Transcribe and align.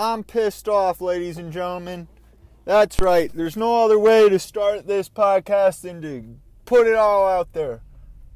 I'm 0.00 0.22
pissed 0.22 0.68
off, 0.68 1.00
ladies 1.00 1.38
and 1.38 1.52
gentlemen. 1.52 2.06
That's 2.64 3.00
right. 3.00 3.32
There's 3.34 3.56
no 3.56 3.84
other 3.84 3.98
way 3.98 4.28
to 4.28 4.38
start 4.38 4.86
this 4.86 5.08
podcast 5.08 5.80
than 5.80 6.00
to 6.02 6.36
put 6.66 6.86
it 6.86 6.94
all 6.94 7.26
out 7.26 7.52
there. 7.52 7.80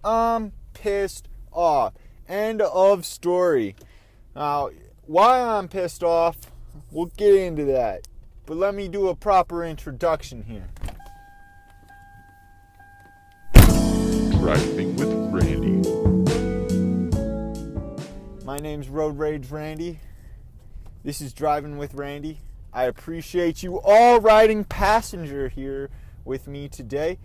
I'm 0.03 0.51
pissed 0.75 1.29
off. 1.53 1.95
End 2.29 2.61
of 2.61 3.06
story. 3.06 3.77
Now, 4.35 4.71
why 5.06 5.38
I'm 5.38 5.69
pissed 5.69 6.03
off, 6.03 6.37
we'll 6.90 7.12
get 7.17 7.37
into 7.37 7.65
that. 7.67 8.09
But 8.45 8.57
let 8.57 8.75
me 8.75 8.89
do 8.89 9.07
a 9.07 9.15
proper 9.15 9.65
introduction 9.65 10.43
here. 10.43 10.69
Driving 14.33 14.97
with 14.97 15.13
Randy. 15.31 15.89
My 18.45 18.57
name's 18.59 18.89
Road 18.89 19.17
Rage 19.17 19.49
Randy. 19.49 20.01
This 21.05 21.21
is 21.21 21.32
Driving 21.32 21.79
with 21.79 21.95
Randy. 21.95 22.43
I 22.73 22.84
appreciate 22.84 23.65
you 23.65 23.80
all 23.80 24.20
riding 24.20 24.62
passenger 24.62 25.48
here 25.48 25.91
with 26.25 26.47
me 26.47 26.69
today. 26.69 27.19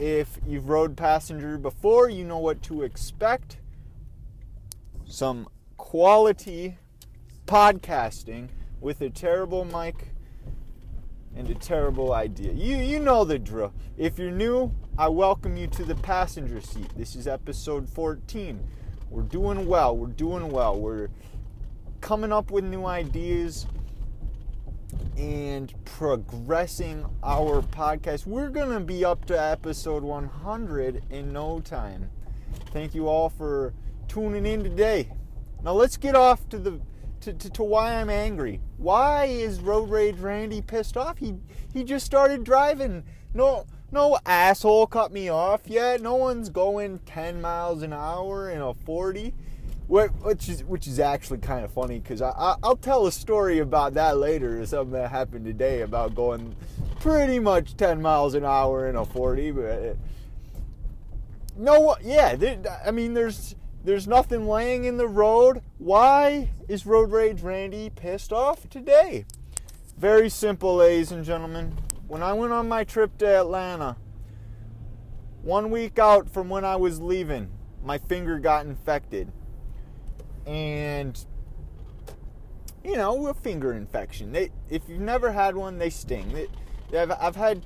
If 0.00 0.40
you've 0.44 0.68
rode 0.68 0.96
passenger 0.96 1.56
before, 1.56 2.10
you 2.10 2.24
know 2.24 2.38
what 2.38 2.60
to 2.62 2.82
expect. 2.82 3.58
Some 5.04 5.48
quality 5.76 6.78
podcasting 7.46 8.48
with 8.80 9.00
a 9.00 9.10
terrible 9.10 9.64
mic 9.64 10.08
and 11.36 11.48
a 11.50 11.54
terrible 11.54 12.12
idea. 12.12 12.52
You 12.52 12.78
you 12.78 12.98
know 12.98 13.24
the 13.24 13.38
drill. 13.38 13.72
If 13.96 14.18
you're 14.18 14.32
new, 14.32 14.74
I 14.98 15.06
welcome 15.06 15.56
you 15.56 15.68
to 15.68 15.84
the 15.84 15.94
passenger 15.94 16.60
seat. 16.60 16.90
This 16.96 17.14
is 17.14 17.28
episode 17.28 17.88
14. 17.88 18.58
We're 19.08 19.22
doing 19.22 19.68
well. 19.68 19.96
We're 19.96 20.08
doing 20.08 20.50
well. 20.50 20.76
We're 20.76 21.10
coming 22.00 22.32
up 22.32 22.50
with 22.50 22.64
new 22.64 22.86
ideas 22.86 23.66
and 25.16 25.72
progressing 25.84 27.04
our 27.22 27.62
podcast. 27.62 28.26
We're 28.26 28.48
going 28.48 28.70
to 28.70 28.80
be 28.80 29.04
up 29.04 29.26
to 29.26 29.40
episode 29.40 30.02
100 30.02 31.04
in 31.10 31.32
no 31.32 31.60
time. 31.60 32.10
Thank 32.72 32.94
you 32.94 33.08
all 33.08 33.28
for 33.28 33.74
tuning 34.08 34.46
in 34.46 34.64
today. 34.64 35.12
Now 35.62 35.72
let's 35.72 35.96
get 35.96 36.14
off 36.14 36.48
to 36.48 36.58
the 36.58 36.80
to, 37.20 37.34
to, 37.34 37.50
to 37.50 37.62
why 37.62 37.96
I'm 37.96 38.08
angry. 38.08 38.60
Why 38.78 39.26
is 39.26 39.60
Road 39.60 39.90
Rage 39.90 40.18
Randy 40.18 40.62
pissed 40.62 40.96
off? 40.96 41.18
He 41.18 41.34
he 41.72 41.84
just 41.84 42.06
started 42.06 42.44
driving. 42.44 43.04
No 43.34 43.66
no 43.92 44.18
asshole 44.24 44.86
cut 44.86 45.12
me 45.12 45.28
off 45.28 45.62
yet. 45.66 46.00
No 46.00 46.14
one's 46.14 46.48
going 46.48 47.00
10 47.00 47.40
miles 47.40 47.82
an 47.82 47.92
hour 47.92 48.50
in 48.50 48.62
a 48.62 48.72
40 48.72 49.34
which 49.90 50.48
is 50.48 50.62
which 50.62 50.86
is 50.86 51.00
actually 51.00 51.38
kind 51.38 51.64
of 51.64 51.72
funny 51.72 51.98
because 51.98 52.22
I, 52.22 52.30
I 52.30 52.56
will 52.62 52.76
tell 52.76 53.06
a 53.06 53.12
story 53.12 53.58
about 53.58 53.94
that 53.94 54.18
later. 54.18 54.64
Something 54.64 54.92
that 54.92 55.10
happened 55.10 55.44
today 55.44 55.80
about 55.80 56.14
going 56.14 56.54
pretty 57.00 57.40
much 57.40 57.76
10 57.76 58.00
miles 58.00 58.34
an 58.34 58.44
hour 58.44 58.88
in 58.88 58.94
a 58.94 59.04
40. 59.04 59.50
But 59.50 59.96
no, 61.56 61.96
yeah, 62.02 62.36
I 62.86 62.92
mean 62.92 63.14
there's 63.14 63.56
there's 63.82 64.06
nothing 64.06 64.46
laying 64.46 64.84
in 64.84 64.96
the 64.96 65.08
road. 65.08 65.60
Why 65.78 66.50
is 66.68 66.86
Road 66.86 67.10
Rage 67.10 67.40
Randy 67.40 67.90
pissed 67.90 68.32
off 68.32 68.70
today? 68.70 69.24
Very 69.98 70.28
simple, 70.28 70.76
ladies 70.76 71.10
and 71.10 71.24
gentlemen. 71.24 71.76
When 72.06 72.22
I 72.22 72.32
went 72.32 72.52
on 72.52 72.68
my 72.68 72.84
trip 72.84 73.18
to 73.18 73.26
Atlanta, 73.26 73.96
one 75.42 75.72
week 75.72 75.98
out 75.98 76.30
from 76.30 76.48
when 76.48 76.64
I 76.64 76.76
was 76.76 77.00
leaving, 77.00 77.50
my 77.82 77.98
finger 77.98 78.38
got 78.38 78.66
infected 78.66 79.32
and 80.50 81.24
you 82.82 82.96
know 82.96 83.28
a 83.28 83.34
finger 83.34 83.72
infection. 83.72 84.32
They, 84.32 84.50
if 84.68 84.82
you've 84.88 85.00
never 85.00 85.30
had 85.30 85.54
one, 85.54 85.78
they 85.78 85.90
sting. 85.90 86.32
They, 86.32 86.98
I've, 86.98 87.12
I've 87.12 87.36
had 87.36 87.64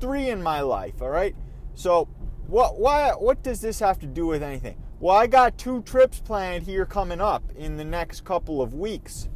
three 0.00 0.30
in 0.30 0.42
my 0.42 0.60
life. 0.60 1.00
All 1.00 1.10
right, 1.10 1.36
so 1.74 2.08
what? 2.48 2.78
Why? 2.78 3.12
What 3.12 3.42
does 3.42 3.60
this 3.60 3.78
have 3.78 4.00
to 4.00 4.06
do 4.06 4.26
with 4.26 4.42
anything? 4.42 4.76
Well, 4.98 5.16
I 5.16 5.28
got 5.28 5.56
two 5.56 5.82
trips 5.82 6.20
planned 6.20 6.64
here 6.64 6.84
coming 6.84 7.20
up 7.20 7.44
in 7.56 7.76
the 7.76 7.84
next 7.84 8.24
couple 8.24 8.60
of 8.60 8.74
weeks. 8.74 9.28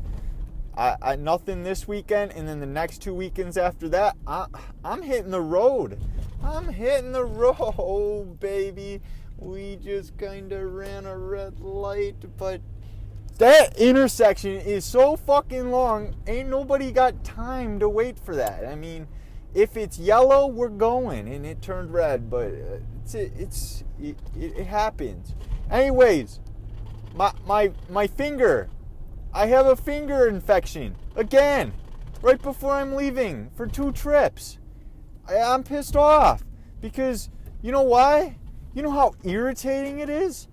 I, 0.76 0.97
I, 1.00 1.16
nothing 1.16 1.62
this 1.62 1.87
weekend, 1.87 2.32
and 2.32 2.49
then 2.49 2.59
the 2.59 2.66
next 2.66 2.99
two 2.99 3.15
weekends 3.15 3.56
after 3.56 3.88
that, 3.91 4.16
I, 4.26 4.47
I'm 4.84 5.03
hitting 5.03 5.31
the 5.31 5.41
road. 5.41 6.00
I'm 6.43 6.66
hitting 6.66 7.12
the 7.12 7.25
road, 7.25 8.41
baby. 8.41 9.03
We 9.42 9.76
just 9.76 10.16
kind 10.19 10.53
of 10.53 10.72
ran 10.72 11.04
a 11.04 11.19
red 11.19 11.58
light, 11.58 12.14
but 12.38 12.60
that 13.38 13.76
intersection 13.76 14.53
is 14.53 14.84
so 14.84 15.16
fucking 15.16 15.70
long. 15.70 16.14
Ain't 16.28 16.48
nobody 16.48 16.92
got 16.92 17.25
time 17.25 17.81
to 17.81 17.88
wait 17.88 18.19
for 18.19 18.36
that. 18.36 18.64
I 18.64 18.76
mean, 18.76 19.08
if 19.52 19.76
it's 19.76 19.98
yellow, 19.98 20.47
we're 20.47 20.69
going, 20.69 21.28
and 21.28 21.44
it 21.44 21.60
turned 21.60 21.92
red, 21.92 22.31
but 22.31 22.47
uh, 22.47 22.78
it's 23.02 23.14
it's 23.14 23.84
it, 24.00 24.16
it 24.36 24.66
happens. 24.66 25.34
Anyways, 25.70 26.38
my 27.14 27.32
my 27.44 27.72
my 27.91 28.06
finger. 28.06 28.70
I 29.34 29.47
have 29.47 29.66
a 29.66 29.76
finger 29.76 30.28
infection 30.28 30.94
again, 31.16 31.72
right 32.20 32.41
before 32.41 32.75
I'm 32.75 32.94
leaving 32.94 33.50
for 33.56 33.66
two 33.66 33.91
trips. 33.91 34.58
I, 35.28 35.38
I'm 35.38 35.64
pissed 35.64 35.97
off 35.97 36.44
because 36.81 37.28
you 37.60 37.72
know 37.72 37.82
why? 37.82 38.36
You 38.75 38.83
know 38.83 38.91
how 38.91 39.15
irritating 39.22 39.99
it 39.99 40.09
is? 40.09 40.49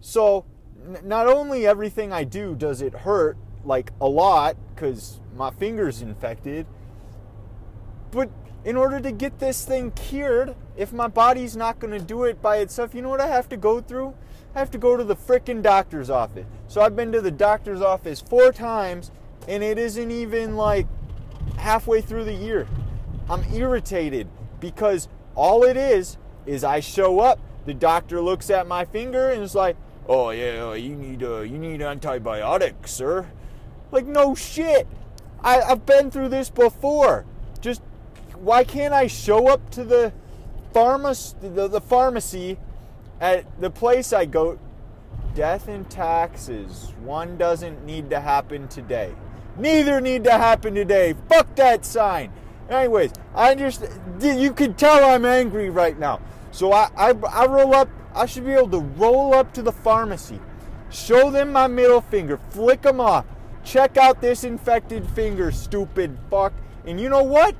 So, 0.00 0.44
n- 0.86 0.98
not 1.04 1.26
only 1.26 1.66
everything 1.66 2.12
I 2.12 2.24
do 2.24 2.54
does 2.54 2.80
it 2.80 2.92
hurt, 2.92 3.36
like 3.64 3.90
a 4.00 4.06
lot, 4.06 4.56
because 4.74 5.20
my 5.36 5.50
finger's 5.50 6.00
infected, 6.00 6.66
but 8.12 8.30
in 8.64 8.76
order 8.76 9.00
to 9.00 9.10
get 9.10 9.38
this 9.38 9.64
thing 9.64 9.90
cured, 9.92 10.54
if 10.76 10.92
my 10.92 11.08
body's 11.08 11.56
not 11.56 11.78
going 11.78 11.92
to 11.92 12.04
do 12.04 12.24
it 12.24 12.40
by 12.40 12.58
itself, 12.58 12.94
you 12.94 13.02
know 13.02 13.08
what 13.08 13.20
I 13.20 13.26
have 13.26 13.48
to 13.48 13.56
go 13.56 13.80
through? 13.80 14.14
I 14.54 14.58
have 14.58 14.70
to 14.70 14.78
go 14.78 14.96
to 14.96 15.04
the 15.04 15.16
freaking 15.16 15.62
doctor's 15.62 16.08
office. 16.08 16.46
So 16.68 16.80
I've 16.80 16.96
been 16.96 17.12
to 17.12 17.20
the 17.20 17.30
doctor's 17.30 17.82
office 17.82 18.20
four 18.20 18.52
times, 18.52 19.10
and 19.48 19.62
it 19.62 19.76
isn't 19.78 20.10
even 20.10 20.56
like 20.56 20.86
halfway 21.58 22.00
through 22.00 22.24
the 22.24 22.32
year. 22.32 22.66
I'm 23.28 23.44
irritated 23.52 24.28
because 24.60 25.08
all 25.34 25.64
it 25.64 25.76
is 25.76 26.16
is 26.46 26.64
I 26.64 26.80
show 26.80 27.20
up, 27.20 27.40
the 27.66 27.74
doctor 27.74 28.20
looks 28.20 28.48
at 28.48 28.66
my 28.66 28.84
finger 28.84 29.30
and 29.30 29.42
is 29.42 29.54
like, 29.54 29.76
"Oh 30.08 30.30
yeah, 30.30 30.72
you 30.74 30.96
need 30.96 31.22
uh, 31.22 31.40
you 31.40 31.58
need 31.58 31.82
antibiotics, 31.82 32.92
sir." 32.92 33.26
Like 33.90 34.06
no 34.06 34.34
shit. 34.34 34.86
I, 35.42 35.60
I've 35.60 35.84
been 35.84 36.10
through 36.10 36.30
this 36.30 36.48
before. 36.48 37.26
Just 37.60 37.82
why 38.36 38.64
can't 38.64 38.94
I 38.94 39.06
show 39.06 39.48
up 39.48 39.70
to 39.70 39.84
the 39.84 40.12
pharmacy, 40.72 41.36
the, 41.40 41.68
the 41.68 41.80
pharmacy 41.80 42.58
at 43.20 43.60
the 43.60 43.70
place 43.70 44.12
I 44.12 44.24
go? 44.24 44.58
Death 45.34 45.68
and 45.68 45.88
taxes. 45.90 46.94
One 47.02 47.36
doesn't 47.36 47.84
need 47.84 48.08
to 48.10 48.20
happen 48.20 48.68
today. 48.68 49.14
Neither 49.58 50.00
need 50.00 50.24
to 50.24 50.32
happen 50.32 50.74
today. 50.74 51.14
Fuck 51.28 51.54
that 51.56 51.84
sign. 51.84 52.32
Anyways, 52.68 53.12
I 53.34 53.54
just 53.54 53.84
you 54.20 54.52
can 54.52 54.74
tell 54.74 55.04
I'm 55.04 55.24
angry 55.24 55.70
right 55.70 55.98
now. 55.98 56.20
So 56.56 56.72
I, 56.72 56.88
I, 56.96 57.10
I 57.10 57.44
roll 57.44 57.74
up, 57.74 57.90
I 58.14 58.24
should 58.24 58.46
be 58.46 58.52
able 58.52 58.70
to 58.70 58.78
roll 58.78 59.34
up 59.34 59.52
to 59.52 59.62
the 59.62 59.72
pharmacy, 59.72 60.40
show 60.88 61.30
them 61.30 61.52
my 61.52 61.66
middle 61.66 62.00
finger, 62.00 62.40
flick 62.48 62.80
them 62.80 62.98
off, 62.98 63.26
check 63.62 63.98
out 63.98 64.22
this 64.22 64.42
infected 64.42 65.06
finger, 65.10 65.50
stupid 65.50 66.16
fuck. 66.30 66.54
And 66.86 66.98
you 66.98 67.10
know 67.10 67.22
what? 67.22 67.54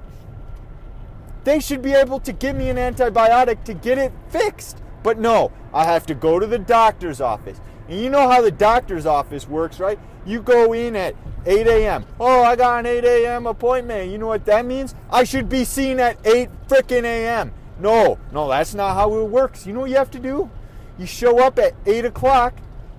They 1.45 1.61
should 1.61 1.83
be 1.83 1.93
able 1.93 2.21
to 2.21 2.33
give 2.33 2.57
me 2.57 2.71
an 2.71 2.79
antibiotic 2.79 3.65
to 3.65 3.75
get 3.75 3.99
it 3.99 4.15
fixed. 4.31 4.81
But 5.03 5.19
no, 5.19 5.53
I 5.75 5.85
have 5.85 6.07
to 6.07 6.15
go 6.15 6.39
to 6.39 6.47
the 6.47 6.59
doctor's 6.59 7.21
office. 7.21 7.61
And 7.91 8.01
you 8.01 8.09
know 8.09 8.31
how 8.31 8.41
the 8.41 8.51
doctor's 8.51 9.05
office 9.05 9.47
works, 9.47 9.79
right? 9.79 9.99
You 10.25 10.41
go 10.41 10.73
in 10.73 10.97
at 10.97 11.15
8 11.45 11.67
a.m. 11.67 12.07
Oh, 12.19 12.43
I 12.43 12.57
got 12.57 12.79
an 12.79 12.87
8 12.87 13.05
a.m. 13.05 13.47
appointment. 13.47 14.11
You 14.11 14.17
know 14.17 14.29
what 14.29 14.47
that 14.47 14.65
means? 14.65 14.95
I 15.11 15.25
should 15.25 15.51
be 15.51 15.67
seen 15.67 16.01
at 16.01 16.17
8 16.27 16.49
frickin' 16.67 17.05
a.m. 17.05 17.53
No, 17.79 18.19
no, 18.33 18.49
that's 18.49 18.75
not 18.75 18.95
how 18.95 19.15
it 19.19 19.25
works. 19.25 19.67
You 19.67 19.73
know 19.73 19.81
what 19.81 19.91
you 19.91 19.97
have 19.97 20.11
to 20.13 20.19
do? 20.19 20.51
You 20.99 21.07
show 21.07 21.39
up 21.39 21.59
at 21.59 21.75
8 21.85 22.07
o'clock, 22.07 22.55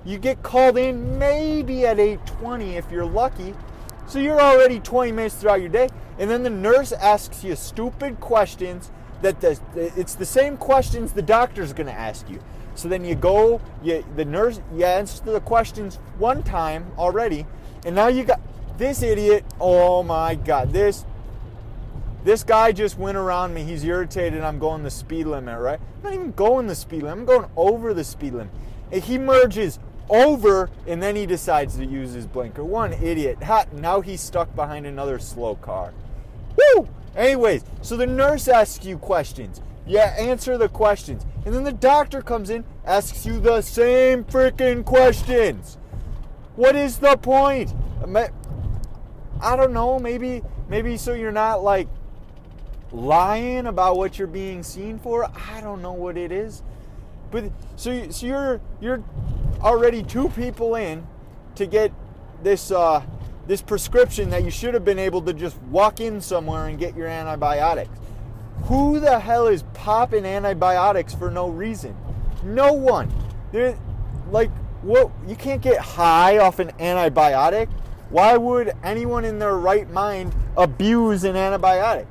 you 0.06 0.18
get 0.18 0.44
called 0.44 0.78
in 0.78 1.18
maybe 1.18 1.86
at 1.86 1.98
8.20 1.98 2.76
if 2.76 2.92
you're 2.92 3.06
lucky. 3.06 3.54
So 4.08 4.20
you're 4.20 4.40
already 4.40 4.80
20 4.80 5.12
minutes 5.12 5.36
throughout 5.36 5.60
your 5.60 5.70
day. 5.70 5.90
And 6.18 6.30
then 6.30 6.44
the 6.44 6.50
nurse 6.50 6.92
asks 6.92 7.44
you 7.44 7.56
stupid 7.56 8.20
questions 8.20 8.92
that 9.22 9.42
the, 9.42 9.60
it's 9.76 10.16
the 10.16 10.26
same 10.26 10.58
questions 10.58 11.12
the 11.12 11.22
doctor's 11.22 11.74
going 11.74 11.88
to 11.88 11.94
ask 11.94 12.30
you. 12.30 12.40
So 12.76 12.88
then 12.88 13.04
you 13.04 13.16
go, 13.16 13.60
you, 13.84 14.06
the 14.16 14.24
nurse, 14.24 14.62
you 14.74 14.86
answer 14.86 15.24
the 15.24 15.40
questions 15.42 15.96
one 16.20 16.44
time 16.44 16.92
already, 16.98 17.48
and 17.86 17.96
now 17.96 18.08
you 18.08 18.24
got 18.24 18.40
this 18.78 19.02
idiot. 19.02 19.44
Oh 19.60 20.04
my 20.04 20.36
God, 20.36 20.72
this 20.72 21.04
this 22.28 22.44
guy 22.44 22.74
just 22.74 22.98
went 22.98 23.18
around 23.18 23.54
me. 23.54 23.64
He's 23.64 23.86
irritated. 23.86 24.44
I'm 24.44 24.60
going 24.60 24.84
the 24.84 24.92
speed 24.92 25.28
limit, 25.28 25.58
right? 25.60 25.80
I'm 25.80 26.04
not 26.04 26.14
even 26.14 26.34
going 26.34 26.68
the 26.68 26.76
speed 26.76 27.04
limit. 27.04 27.20
I'm 27.20 27.26
going 27.26 27.50
over 27.56 27.94
the 27.94 28.04
speed 28.04 28.34
limit. 28.34 28.54
He 28.92 29.18
merges 29.18 29.80
over, 30.10 30.70
and 30.86 31.02
then 31.02 31.16
he 31.16 31.26
decides 31.26 31.78
to 31.78 31.86
use 31.86 32.12
his 32.12 32.28
blinker. 32.28 32.66
One 32.66 32.92
idiot. 32.92 33.42
Ha, 33.44 33.66
now 33.72 34.02
he's 34.02 34.20
stuck 34.20 34.54
behind 34.56 34.86
another 34.86 35.20
slow 35.20 35.56
car. 35.56 35.94
Woo! 36.58 36.90
Anyways, 37.16 37.64
so 37.82 37.96
the 37.96 38.06
nurse 38.06 38.50
asks 38.50 38.84
you 38.84 38.98
questions. 38.98 39.62
Yeah, 39.86 40.14
answer 40.20 40.58
the 40.58 40.68
questions. 40.68 41.26
And 41.46 41.56
then 41.56 41.64
the 41.64 41.72
doctor 41.72 42.22
comes 42.22 42.50
in, 42.50 42.66
asks 42.84 43.26
you 43.26 43.40
the 43.40 43.62
same 43.62 44.26
freaking 44.26 44.84
questions. 44.84 45.78
What 46.58 46.76
is 46.76 46.98
the 46.98 47.16
point? 47.16 47.74
I 49.40 49.56
don't 49.56 49.72
know, 49.72 49.98
maybe 49.98 50.42
maybe 50.68 50.98
so 50.98 51.14
you're 51.14 51.32
not 51.32 51.64
like 51.64 51.88
lying 52.92 53.68
about 53.68 53.98
what 53.98 54.18
you're 54.18 54.28
being 54.28 54.64
seen 54.64 55.00
for. 55.00 55.30
I 55.52 55.62
don't 55.62 55.82
know 55.82 55.94
what 55.94 56.18
it 56.18 56.32
is. 56.32 56.64
But 57.32 57.52
so, 57.76 58.10
so 58.10 58.26
you're 58.26 58.62
you're 58.80 59.04
already 59.62 60.04
two 60.04 60.30
people 60.30 60.76
in 60.76 61.06
to 61.56 61.66
get 61.66 61.92
this 62.42 62.72
uh, 62.72 63.04
this 63.48 63.62
prescription 63.62 64.30
that 64.30 64.44
you 64.44 64.52
should 64.52 64.74
have 64.74 64.86
been 64.86 65.00
able 65.00 65.22
to 65.24 65.34
just 65.34 65.58
walk 65.64 66.00
in 66.00 66.22
somewhere 66.22 66.68
and 66.68 66.80
get 66.80 66.96
your 66.96 67.08
antibiotics. 67.08 67.92
Who 68.64 69.00
the 69.00 69.20
hell 69.20 69.48
is 69.48 69.64
popping 69.74 70.26
antibiotics 70.26 71.14
for 71.14 71.30
no 71.30 71.50
reason? 71.50 71.96
No 72.44 72.74
one. 72.74 73.12
Like 74.32 74.52
what? 74.82 75.12
You 75.28 75.36
can't 75.36 75.62
get 75.62 75.80
high 75.80 76.38
off 76.38 76.60
an 76.60 76.70
antibiotic. 76.80 77.70
Why 78.10 78.38
would 78.38 78.72
anyone 78.84 79.26
in 79.26 79.38
their 79.40 79.58
right 79.58 79.90
mind 79.92 80.34
abuse 80.56 81.24
an 81.24 81.36
antibiotic? 81.36 82.08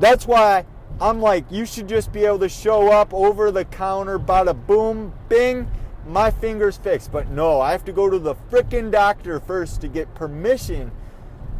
That's 0.00 0.26
why 0.26 0.64
I'm 1.00 1.20
like, 1.20 1.44
you 1.50 1.66
should 1.66 1.88
just 1.88 2.10
be 2.10 2.24
able 2.24 2.40
to 2.40 2.48
show 2.48 2.90
up 2.90 3.12
over 3.14 3.50
the 3.50 3.66
counter, 3.66 4.18
bada 4.18 4.54
boom, 4.66 5.12
bing, 5.28 5.70
my 6.06 6.30
finger's 6.30 6.78
fixed. 6.78 7.12
But 7.12 7.28
no, 7.28 7.60
I 7.60 7.72
have 7.72 7.84
to 7.84 7.92
go 7.92 8.08
to 8.08 8.18
the 8.18 8.34
freaking 8.34 8.90
doctor 8.90 9.38
first 9.38 9.82
to 9.82 9.88
get 9.88 10.14
permission 10.14 10.90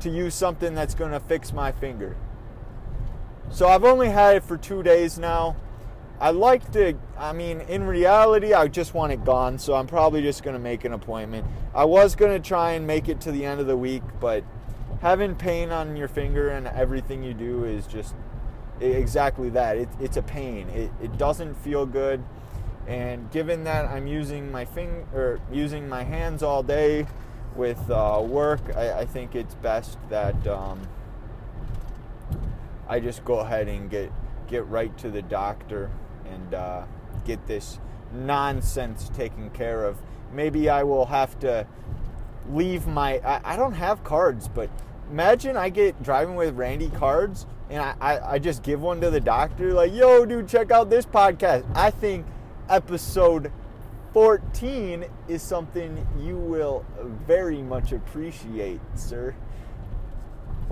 to 0.00 0.08
use 0.08 0.34
something 0.34 0.75
that's 0.75 0.94
to 1.10 1.20
fix 1.20 1.52
my 1.52 1.70
finger. 1.70 2.16
So 3.50 3.69
I've 3.69 3.84
only 3.84 4.08
had 4.08 4.37
it 4.37 4.44
for 4.44 4.56
two 4.56 4.82
days 4.82 5.19
now. 5.19 5.56
I 6.19 6.31
like 6.31 6.70
to, 6.72 6.94
I 7.19 7.32
mean, 7.32 7.60
in 7.62 7.84
reality, 7.84 8.52
I 8.54 8.69
just 8.69 8.94
want 8.94 9.12
it 9.12 9.25
gone, 9.25 9.58
so 9.58 9.75
I'm 9.75 9.86
probably 9.86 10.22
just 10.22 10.43
to 10.54 10.60
make 10.60 10.84
an 10.84 10.93
appointment. 10.93 11.46
I 11.75 11.84
was 11.84 12.14
to 12.31 12.46
try 12.46 12.72
and 12.72 12.86
make 12.86 13.08
it 13.08 13.20
to 13.22 13.32
the 13.32 13.44
end 13.44 13.60
of 13.60 13.66
the 13.66 13.76
week, 13.76 14.02
but 14.20 14.44
having 15.00 15.34
pain 15.34 15.70
on 15.70 15.96
your 15.96 16.08
finger 16.08 16.50
and 16.50 16.66
everything 16.69 17.22
you 17.22 17.32
do 17.32 17.64
is 17.64 17.86
just 17.86 18.14
exactly 18.81 19.50
that. 19.50 19.77
It, 19.77 19.88
it's 20.00 20.17
a 20.17 20.23
pain. 20.23 20.69
It, 20.71 20.91
it 21.03 21.19
doesn't 21.19 21.55
feel 21.55 21.87
good. 21.87 22.23
And 22.87 23.31
given 23.31 23.65
that 23.65 23.85
I'm 23.87 24.06
using 24.06 24.50
my 24.50 24.65
finger, 24.65 25.06
or 25.15 25.41
using 25.53 25.88
my 25.88 26.03
hands 26.03 26.43
all 26.43 26.62
day 26.62 27.06
with 27.55 27.91
uh, 27.91 28.23
work, 28.25 28.61
I, 28.77 29.00
I, 29.00 29.05
think 29.06 29.35
it's 29.35 29.55
best 29.55 29.99
that 30.09 30.47
um, 30.47 30.81
I 32.88 32.99
just 33.00 33.25
go 33.25 33.41
ahead 33.41 33.69
and 33.69 33.91
get 33.91 34.11
get 34.49 34.67
right 34.67 34.97
to 34.99 35.11
the 35.11 35.23
doctor 35.23 35.91
and 36.25 36.55
uh, 36.55 36.82
get 37.25 37.47
this 37.47 37.79
nonsense 38.12 39.09
taken 39.11 39.50
care 39.50 39.85
of. 39.85 39.99
Maybe 40.32 40.69
I 40.69 40.82
will 40.82 41.06
have 41.06 41.38
to 41.41 41.67
leave 42.49 42.87
my. 42.87 43.19
I, 43.19 43.55
I 43.55 43.56
don't 43.56 43.75
have 43.75 44.03
cards, 44.03 44.49
but 44.49 44.71
imagine 45.11 45.56
I 45.56 45.69
get 45.69 46.03
driving 46.03 46.35
with 46.35 46.56
Randy 46.56 46.88
cards 46.91 47.47
and 47.70 47.81
I, 47.81 47.94
I, 48.00 48.32
I, 48.32 48.38
just 48.38 48.64
give 48.64 48.82
one 48.82 49.00
to 49.00 49.11
the 49.11 49.20
doctor, 49.20 49.72
like, 49.72 49.94
yo, 49.94 50.26
dude, 50.26 50.49
check 50.49 50.72
out 50.72 50.90
this 50.90 51.06
podcast. 51.06 51.64
I 51.75 51.90
think 51.90 52.26
episode 52.69 53.52
14 54.12 55.05
is 55.28 55.40
something 55.40 56.06
you 56.19 56.37
will 56.37 56.84
very 57.26 57.62
much 57.62 57.93
appreciate, 57.93 58.81
sir. 58.94 59.34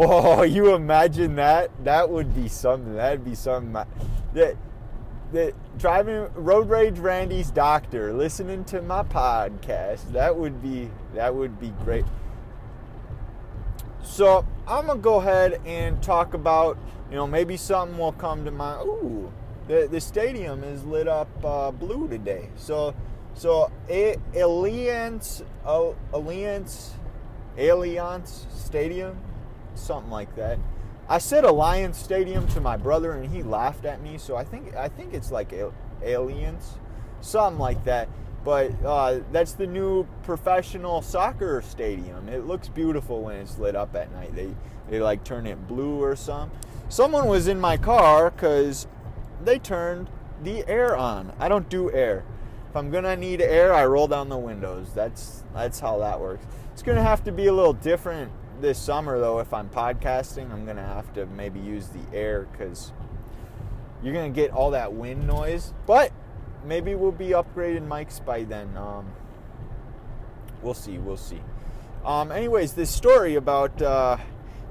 Oh, 0.00 0.44
you 0.44 0.76
imagine 0.76 1.34
that? 1.34 1.72
That 1.82 2.08
would 2.08 2.32
be 2.32 2.46
something. 2.46 2.94
That'd 2.94 3.24
be 3.24 3.34
something. 3.34 3.72
That 4.32 4.54
that 5.32 5.54
driving 5.76 6.28
road 6.34 6.70
rage 6.70 7.00
Randy's 7.00 7.50
doctor 7.50 8.12
listening 8.12 8.64
to 8.66 8.80
my 8.80 9.02
podcast. 9.02 10.12
That 10.12 10.36
would 10.36 10.62
be 10.62 10.88
that 11.14 11.34
would 11.34 11.58
be 11.58 11.70
great. 11.82 12.04
So 14.08 14.44
I'm 14.66 14.86
gonna 14.86 14.98
go 14.98 15.16
ahead 15.20 15.60
and 15.64 16.02
talk 16.02 16.34
about 16.34 16.76
you 17.10 17.16
know 17.16 17.26
maybe 17.26 17.56
something 17.56 17.96
will 17.98 18.12
come 18.12 18.44
to 18.46 18.50
mind. 18.50 18.88
Ooh, 18.88 19.32
the 19.68 19.86
the 19.88 20.00
stadium 20.00 20.64
is 20.64 20.82
lit 20.84 21.06
up 21.06 21.28
uh, 21.44 21.70
blue 21.70 22.08
today. 22.08 22.48
So 22.56 22.94
so 23.34 23.70
Alliance 24.34 25.42
Alliance 25.64 26.94
Alliance 27.56 28.46
Stadium, 28.52 29.20
something 29.74 30.10
like 30.10 30.34
that. 30.36 30.58
I 31.08 31.18
said 31.18 31.44
Alliance 31.44 31.98
Stadium 31.98 32.48
to 32.48 32.60
my 32.60 32.76
brother, 32.76 33.12
and 33.12 33.30
he 33.32 33.42
laughed 33.42 33.84
at 33.84 34.02
me. 34.02 34.18
So 34.18 34.36
I 34.36 34.42
think 34.42 34.74
I 34.74 34.88
think 34.88 35.14
it's 35.14 35.30
like 35.30 35.54
Aliens, 36.02 36.78
something 37.20 37.60
like 37.60 37.84
that. 37.84 38.08
But 38.44 38.72
uh, 38.84 39.20
that's 39.32 39.52
the 39.52 39.66
new 39.66 40.04
professional 40.22 41.02
soccer 41.02 41.62
stadium. 41.62 42.28
It 42.28 42.46
looks 42.46 42.68
beautiful 42.68 43.22
when 43.22 43.36
it's 43.36 43.58
lit 43.58 43.76
up 43.76 43.94
at 43.94 44.12
night. 44.12 44.34
They 44.34 44.54
they 44.88 45.00
like 45.00 45.24
turn 45.24 45.46
it 45.46 45.66
blue 45.68 46.02
or 46.02 46.16
something. 46.16 46.56
Someone 46.88 47.26
was 47.26 47.48
in 47.48 47.60
my 47.60 47.76
car 47.76 48.30
because 48.30 48.86
they 49.44 49.58
turned 49.58 50.08
the 50.42 50.66
air 50.66 50.96
on. 50.96 51.32
I 51.38 51.48
don't 51.48 51.68
do 51.68 51.92
air. 51.92 52.24
If 52.70 52.76
I'm 52.76 52.90
gonna 52.90 53.16
need 53.16 53.42
air, 53.42 53.74
I 53.74 53.84
roll 53.84 54.08
down 54.08 54.28
the 54.28 54.38
windows. 54.38 54.88
That's 54.94 55.44
that's 55.52 55.80
how 55.80 55.98
that 55.98 56.20
works. 56.20 56.46
It's 56.72 56.82
gonna 56.82 57.02
have 57.02 57.24
to 57.24 57.32
be 57.32 57.46
a 57.46 57.52
little 57.52 57.72
different 57.72 58.32
this 58.60 58.78
summer 58.78 59.20
though 59.20 59.38
if 59.38 59.52
i'm 59.54 59.68
podcasting 59.68 60.50
i'm 60.52 60.64
gonna 60.66 60.84
have 60.84 61.12
to 61.12 61.26
maybe 61.26 61.60
use 61.60 61.88
the 61.88 62.16
air 62.16 62.48
because 62.50 62.92
you're 64.02 64.14
gonna 64.14 64.28
get 64.30 64.50
all 64.50 64.72
that 64.72 64.92
wind 64.92 65.26
noise 65.26 65.72
but 65.86 66.12
maybe 66.64 66.94
we'll 66.94 67.12
be 67.12 67.28
upgrading 67.28 67.86
mics 67.86 68.24
by 68.24 68.44
then 68.44 68.76
um, 68.76 69.10
we'll 70.62 70.74
see 70.74 70.98
we'll 70.98 71.16
see 71.16 71.40
um, 72.04 72.32
anyways 72.32 72.72
this 72.72 72.90
story 72.90 73.34
about 73.36 73.80
uh, 73.82 74.16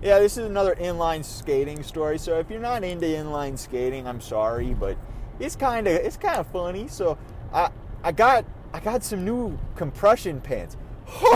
yeah 0.01 0.19
this 0.19 0.38
is 0.38 0.45
another 0.45 0.75
inline 0.75 1.24
skating 1.24 1.84
story 1.84 2.18
so 2.18 2.39
if 2.39 2.50
you're 2.50 2.60
not 2.60 2.84
into 2.84 3.06
inline 3.06 3.57
skating 3.57 4.07
i'm 4.07 4.22
sorry 4.22 4.74
but 4.74 4.98
it's 5.39 5.56
kind 5.56 5.88
of 5.88 5.94
it's 5.94 6.18
kind 6.18 6.38
of 6.38 6.48
funny 6.48 6.88
so 6.88 7.18
i 7.54 7.69
i 8.04 8.12
got 8.12 8.45
i 8.74 8.80
got 8.80 9.04
some 9.04 9.24
new 9.25 9.57
compression 9.75 10.42
pants 10.42 10.78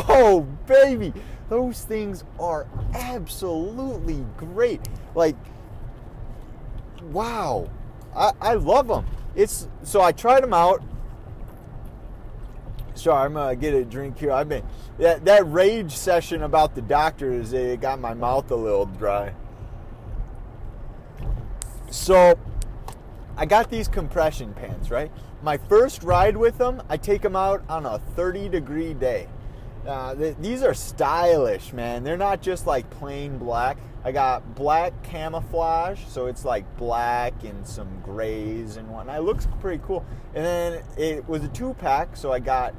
oh 0.09 0.47
baby 0.67 1.13
those 1.51 1.83
things 1.83 2.23
are 2.39 2.65
absolutely 2.93 4.25
great. 4.37 4.79
Like, 5.15 5.35
wow. 7.11 7.69
I, 8.15 8.31
I 8.39 8.53
love 8.53 8.87
them. 8.87 9.05
It's 9.35 9.67
so 9.83 10.01
I 10.01 10.11
tried 10.11 10.43
them 10.43 10.53
out. 10.53 10.83
Sorry, 12.93 13.25
I'm 13.25 13.33
gonna 13.33 13.55
get 13.55 13.73
a 13.73 13.85
drink 13.85 14.19
here. 14.19 14.31
I've 14.31 14.49
been 14.49 14.63
that 14.97 15.25
that 15.25 15.49
rage 15.51 15.95
session 15.95 16.43
about 16.43 16.75
the 16.75 16.81
doctors. 16.81 17.53
It 17.53 17.81
got 17.81 17.99
my 17.99 18.13
mouth 18.13 18.51
a 18.51 18.55
little 18.55 18.85
dry. 18.85 19.33
So 21.89 22.37
I 23.37 23.45
got 23.45 23.69
these 23.69 23.87
compression 23.87 24.53
pants, 24.53 24.91
right? 24.91 25.11
My 25.41 25.57
first 25.57 26.03
ride 26.03 26.37
with 26.37 26.57
them, 26.57 26.81
I 26.89 26.97
take 26.97 27.21
them 27.21 27.35
out 27.35 27.63
on 27.67 27.85
a 27.85 27.99
30 28.15 28.49
degree 28.49 28.93
day. 28.93 29.27
Uh, 29.87 30.13
th- 30.13 30.35
these 30.39 30.61
are 30.61 30.73
stylish, 30.73 31.73
man. 31.73 32.03
They're 32.03 32.17
not 32.17 32.41
just 32.41 32.67
like 32.67 32.89
plain 32.91 33.37
black. 33.37 33.77
I 34.03 34.11
got 34.11 34.55
black 34.55 35.03
camouflage, 35.03 35.99
so 36.07 36.25
it's 36.25 36.43
like 36.43 36.65
black 36.77 37.43
and 37.43 37.65
some 37.67 38.01
grays 38.01 38.77
and 38.77 38.89
whatnot. 38.89 39.17
It 39.17 39.21
looks 39.21 39.47
pretty 39.59 39.81
cool. 39.85 40.05
And 40.33 40.45
then 40.45 40.83
it 40.97 41.27
was 41.27 41.43
a 41.43 41.47
two 41.49 41.73
pack, 41.75 42.15
so 42.15 42.31
I 42.31 42.39
got 42.39 42.73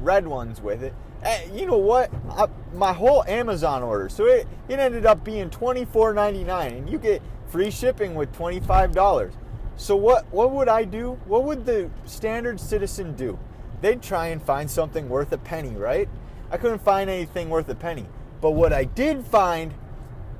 red 0.00 0.26
ones 0.26 0.60
with 0.60 0.82
it. 0.82 0.94
And 1.22 1.58
you 1.58 1.66
know 1.66 1.78
what? 1.78 2.10
I, 2.30 2.46
my 2.74 2.92
whole 2.92 3.24
Amazon 3.24 3.82
order, 3.82 4.08
so 4.08 4.26
it, 4.26 4.46
it 4.68 4.78
ended 4.78 5.06
up 5.06 5.24
being 5.24 5.48
twenty 5.48 5.84
four 5.84 6.12
ninety 6.12 6.44
nine, 6.44 6.74
and 6.74 6.90
you 6.90 6.98
get 6.98 7.22
free 7.46 7.70
shipping 7.70 8.14
with 8.14 8.32
twenty 8.32 8.60
five 8.60 8.92
dollars. 8.92 9.32
So 9.76 9.96
what 9.96 10.30
what 10.30 10.50
would 10.50 10.68
I 10.68 10.84
do? 10.84 11.18
What 11.24 11.44
would 11.44 11.64
the 11.64 11.90
standard 12.04 12.60
citizen 12.60 13.14
do? 13.14 13.38
they'd 13.84 14.00
try 14.00 14.28
and 14.28 14.42
find 14.42 14.70
something 14.70 15.10
worth 15.10 15.30
a 15.32 15.36
penny, 15.36 15.76
right? 15.76 16.08
I 16.50 16.56
couldn't 16.56 16.78
find 16.78 17.10
anything 17.10 17.50
worth 17.50 17.68
a 17.68 17.74
penny. 17.74 18.06
But 18.44 18.50
what 18.50 18.74
I 18.74 18.84
did 18.84 19.24
find 19.24 19.72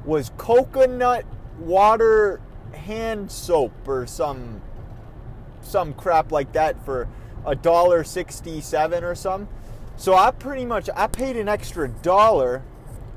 was 0.05 0.31
coconut 0.37 1.25
water 1.59 2.39
hand 2.75 3.33
soap 3.33 3.73
or 3.89 4.07
some 4.07 4.61
some 5.63 5.95
crap 5.95 6.31
like 6.31 6.53
that 6.53 6.85
for 6.85 7.09
a 7.47 7.55
dollar 7.55 8.05
67 8.05 9.03
or 9.03 9.15
something. 9.15 9.49
So 9.97 10.15
I 10.15 10.33
pretty 10.33 10.67
much 10.67 10.91
I 10.95 11.07
paid 11.07 11.39
an 11.39 11.49
extra 11.49 11.89
dollar 11.89 12.63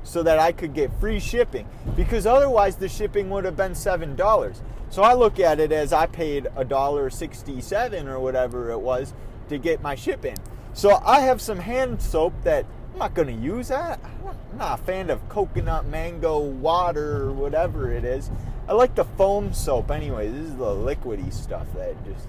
so 0.04 0.22
that 0.22 0.38
I 0.38 0.52
could 0.52 0.72
get 0.72 0.90
free 0.98 1.20
shipping 1.20 1.68
because 1.94 2.24
otherwise 2.24 2.76
the 2.76 2.88
shipping 2.88 3.28
would 3.28 3.44
have 3.44 3.58
been 3.58 3.74
seven 3.74 4.16
dollars. 4.16 4.62
So 4.88 5.02
I 5.02 5.12
look 5.12 5.38
at 5.38 5.60
it 5.60 5.70
as 5.70 5.92
I 5.92 6.06
paid 6.06 6.48
a 6.56 6.64
dollar 6.64 7.10
sixty 7.10 7.60
seven 7.60 8.08
or 8.08 8.20
whatever 8.20 8.70
it 8.70 8.80
was 8.80 9.12
to 9.50 9.58
get 9.58 9.82
my 9.82 9.94
ship 9.94 10.24
in. 10.24 10.36
So 10.72 11.02
I 11.04 11.20
have 11.20 11.42
some 11.42 11.58
hand 11.58 12.00
soap 12.00 12.32
that 12.44 12.64
I'm 12.98 13.10
not 13.10 13.14
going 13.14 13.28
to 13.28 13.44
use 13.44 13.68
that. 13.68 14.00
I'm 14.26 14.58
not 14.58 14.80
a 14.80 14.82
fan 14.82 15.08
of 15.08 15.28
coconut 15.28 15.86
mango 15.86 16.40
water 16.40 17.22
or 17.22 17.32
whatever 17.32 17.92
it 17.92 18.02
is. 18.02 18.28
I 18.68 18.72
like 18.72 18.96
the 18.96 19.04
foam 19.04 19.52
soap 19.52 19.92
anyway. 19.92 20.28
This 20.28 20.48
is 20.48 20.56
the 20.56 20.64
liquidy 20.64 21.32
stuff 21.32 21.68
that 21.76 21.94
just. 22.04 22.26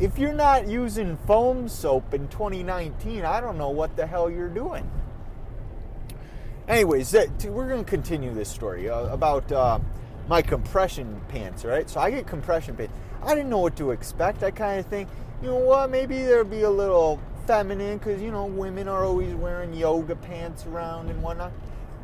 If 0.00 0.18
you're 0.18 0.32
not 0.32 0.66
using 0.66 1.16
foam 1.18 1.68
soap 1.68 2.14
in 2.14 2.26
2019, 2.26 3.24
I 3.24 3.40
don't 3.40 3.56
know 3.56 3.70
what 3.70 3.94
the 3.94 4.04
hell 4.04 4.28
you're 4.28 4.48
doing. 4.48 4.90
Anyways, 6.66 7.14
we're 7.44 7.68
going 7.68 7.84
to 7.84 7.88
continue 7.88 8.34
this 8.34 8.48
story 8.48 8.90
uh, 8.90 9.04
about 9.04 9.52
uh, 9.52 9.78
my 10.26 10.42
compression 10.42 11.20
pants, 11.28 11.64
right? 11.64 11.88
So 11.88 12.00
I 12.00 12.10
get 12.10 12.26
compression 12.26 12.74
pants. 12.74 12.92
I 13.22 13.36
didn't 13.36 13.50
know 13.50 13.60
what 13.60 13.76
to 13.76 13.92
expect. 13.92 14.42
I 14.42 14.50
kind 14.50 14.80
of 14.80 14.86
think, 14.86 15.08
you 15.42 15.46
know 15.50 15.58
what, 15.58 15.90
maybe 15.90 16.24
there'll 16.24 16.44
be 16.44 16.62
a 16.62 16.70
little 16.70 17.20
feminine 17.46 17.98
because, 17.98 18.20
you 18.20 18.30
know, 18.30 18.46
women 18.46 18.88
are 18.88 19.04
always 19.04 19.34
wearing 19.34 19.74
yoga 19.74 20.16
pants 20.16 20.66
around 20.66 21.10
and 21.10 21.22
whatnot. 21.22 21.52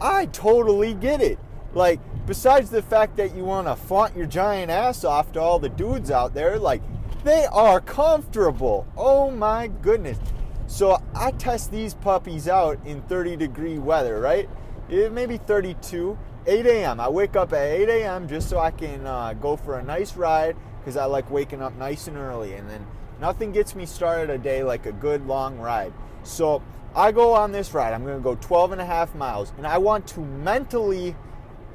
I 0.00 0.26
totally 0.26 0.94
get 0.94 1.20
it. 1.20 1.38
Like, 1.74 2.00
besides 2.26 2.70
the 2.70 2.82
fact 2.82 3.16
that 3.16 3.34
you 3.34 3.44
want 3.44 3.66
to 3.66 3.76
flaunt 3.76 4.16
your 4.16 4.26
giant 4.26 4.70
ass 4.70 5.04
off 5.04 5.32
to 5.32 5.40
all 5.40 5.58
the 5.58 5.68
dudes 5.68 6.10
out 6.10 6.34
there, 6.34 6.58
like, 6.58 6.82
they 7.24 7.46
are 7.46 7.80
comfortable. 7.80 8.86
Oh 8.96 9.30
my 9.30 9.66
goodness. 9.66 10.18
So 10.66 11.02
I 11.14 11.32
test 11.32 11.70
these 11.70 11.94
puppies 11.94 12.48
out 12.48 12.78
in 12.84 13.02
30 13.02 13.36
degree 13.36 13.78
weather, 13.78 14.20
right? 14.20 14.48
It 14.88 15.12
maybe 15.12 15.36
32, 15.38 16.16
8 16.46 16.66
a.m. 16.66 17.00
I 17.00 17.08
wake 17.08 17.36
up 17.36 17.52
at 17.52 17.66
8 17.66 17.88
a.m. 17.88 18.28
just 18.28 18.48
so 18.48 18.58
I 18.58 18.70
can 18.70 19.06
uh, 19.06 19.34
go 19.34 19.56
for 19.56 19.78
a 19.78 19.82
nice 19.82 20.16
ride 20.16 20.56
because 20.78 20.96
I 20.96 21.04
like 21.04 21.30
waking 21.30 21.60
up 21.60 21.74
nice 21.76 22.06
and 22.06 22.16
early. 22.16 22.54
And 22.54 22.68
then 22.70 22.86
nothing 23.20 23.52
gets 23.52 23.74
me 23.74 23.86
started 23.86 24.30
a 24.30 24.38
day 24.38 24.62
like 24.62 24.86
a 24.86 24.92
good 24.92 25.26
long 25.26 25.58
ride. 25.58 25.92
So 26.22 26.62
I 26.94 27.12
go 27.12 27.34
on 27.34 27.52
this 27.52 27.72
ride. 27.74 27.92
I'm 27.92 28.04
going 28.04 28.16
to 28.16 28.22
go 28.22 28.34
12 28.36 28.72
and 28.72 28.80
a 28.80 28.84
half 28.84 29.14
miles, 29.14 29.52
and 29.56 29.66
I 29.66 29.78
want 29.78 30.06
to 30.08 30.20
mentally 30.20 31.14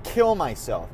kill 0.04 0.36
myself. 0.36 0.90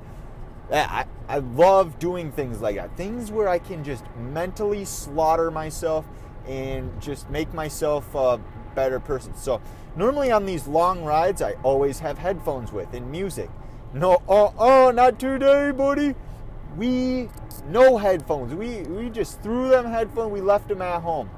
I, 0.72 1.06
I 1.28 1.40
love 1.40 1.98
doing 1.98 2.32
things 2.32 2.62
like 2.62 2.76
that. 2.76 2.96
Things 2.96 3.32
where 3.32 3.50
I 3.50 3.58
can 3.58 3.84
just 3.84 4.04
mentally 4.18 4.86
slaughter 4.86 5.50
myself 5.50 6.06
and 6.48 7.02
just 7.02 7.30
make 7.30 7.54
myself 7.54 8.14
a 8.14 8.40
better 8.76 9.00
person. 9.00 9.36
So, 9.36 9.62
normally 9.96 10.32
on 10.32 10.46
these 10.46 10.68
long 10.68 11.04
rides, 11.04 11.42
I 11.42 11.54
always 11.64 12.00
have 12.00 12.20
headphones 12.20 12.72
with 12.72 12.94
and 12.94 13.12
music. 13.12 13.50
No, 13.94 14.22
oh, 14.28 14.54
oh, 14.58 14.92
not 14.92 15.20
today, 15.20 15.72
buddy. 15.72 16.14
We 16.80 17.28
no 17.68 17.98
headphones. 17.98 18.56
We 18.56 18.84
we 18.84 19.10
just 19.10 19.42
threw 19.42 19.68
them 19.68 19.86
headphones. 19.86 20.32
We 20.32 20.40
left 20.40 20.70
them 20.70 20.82
at 20.82 21.02
home. 21.02 21.30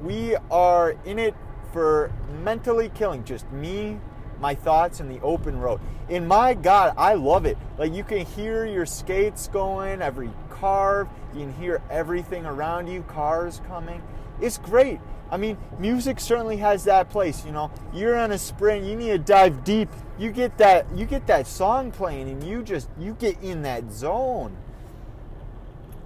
We 0.00 0.36
are 0.52 0.94
in 1.04 1.18
it 1.18 1.34
for 1.72 2.12
mentally 2.44 2.90
killing 2.94 3.24
just 3.24 3.50
me, 3.50 3.98
my 4.40 4.54
thoughts, 4.54 5.00
in 5.00 5.08
the 5.08 5.20
open 5.20 5.58
road. 5.58 5.80
And 6.08 6.28
my 6.28 6.54
God, 6.54 6.94
I 6.96 7.14
love 7.14 7.44
it. 7.44 7.58
Like 7.76 7.92
you 7.92 8.04
can 8.04 8.24
hear 8.24 8.66
your 8.66 8.86
skates 8.86 9.48
going, 9.48 10.00
every 10.00 10.30
carve, 10.48 11.08
you 11.34 11.40
can 11.40 11.54
hear 11.54 11.82
everything 11.90 12.46
around 12.46 12.86
you, 12.86 13.02
cars 13.02 13.60
coming. 13.66 14.00
It's 14.40 14.58
great. 14.58 15.00
I 15.28 15.38
mean, 15.38 15.58
music 15.76 16.20
certainly 16.20 16.58
has 16.58 16.84
that 16.84 17.10
place. 17.10 17.44
You 17.44 17.50
know, 17.50 17.72
you're 17.92 18.16
on 18.16 18.30
a 18.30 18.38
sprint, 18.38 18.84
you 18.84 18.94
need 18.94 19.08
to 19.08 19.18
dive 19.18 19.64
deep. 19.64 19.88
You 20.20 20.30
get 20.30 20.56
that, 20.58 20.86
you 20.94 21.04
get 21.04 21.26
that 21.26 21.48
song 21.48 21.90
playing, 21.90 22.28
and 22.28 22.44
you 22.44 22.62
just 22.62 22.88
you 22.96 23.14
get 23.14 23.42
in 23.42 23.62
that 23.62 23.90
zone. 23.90 24.56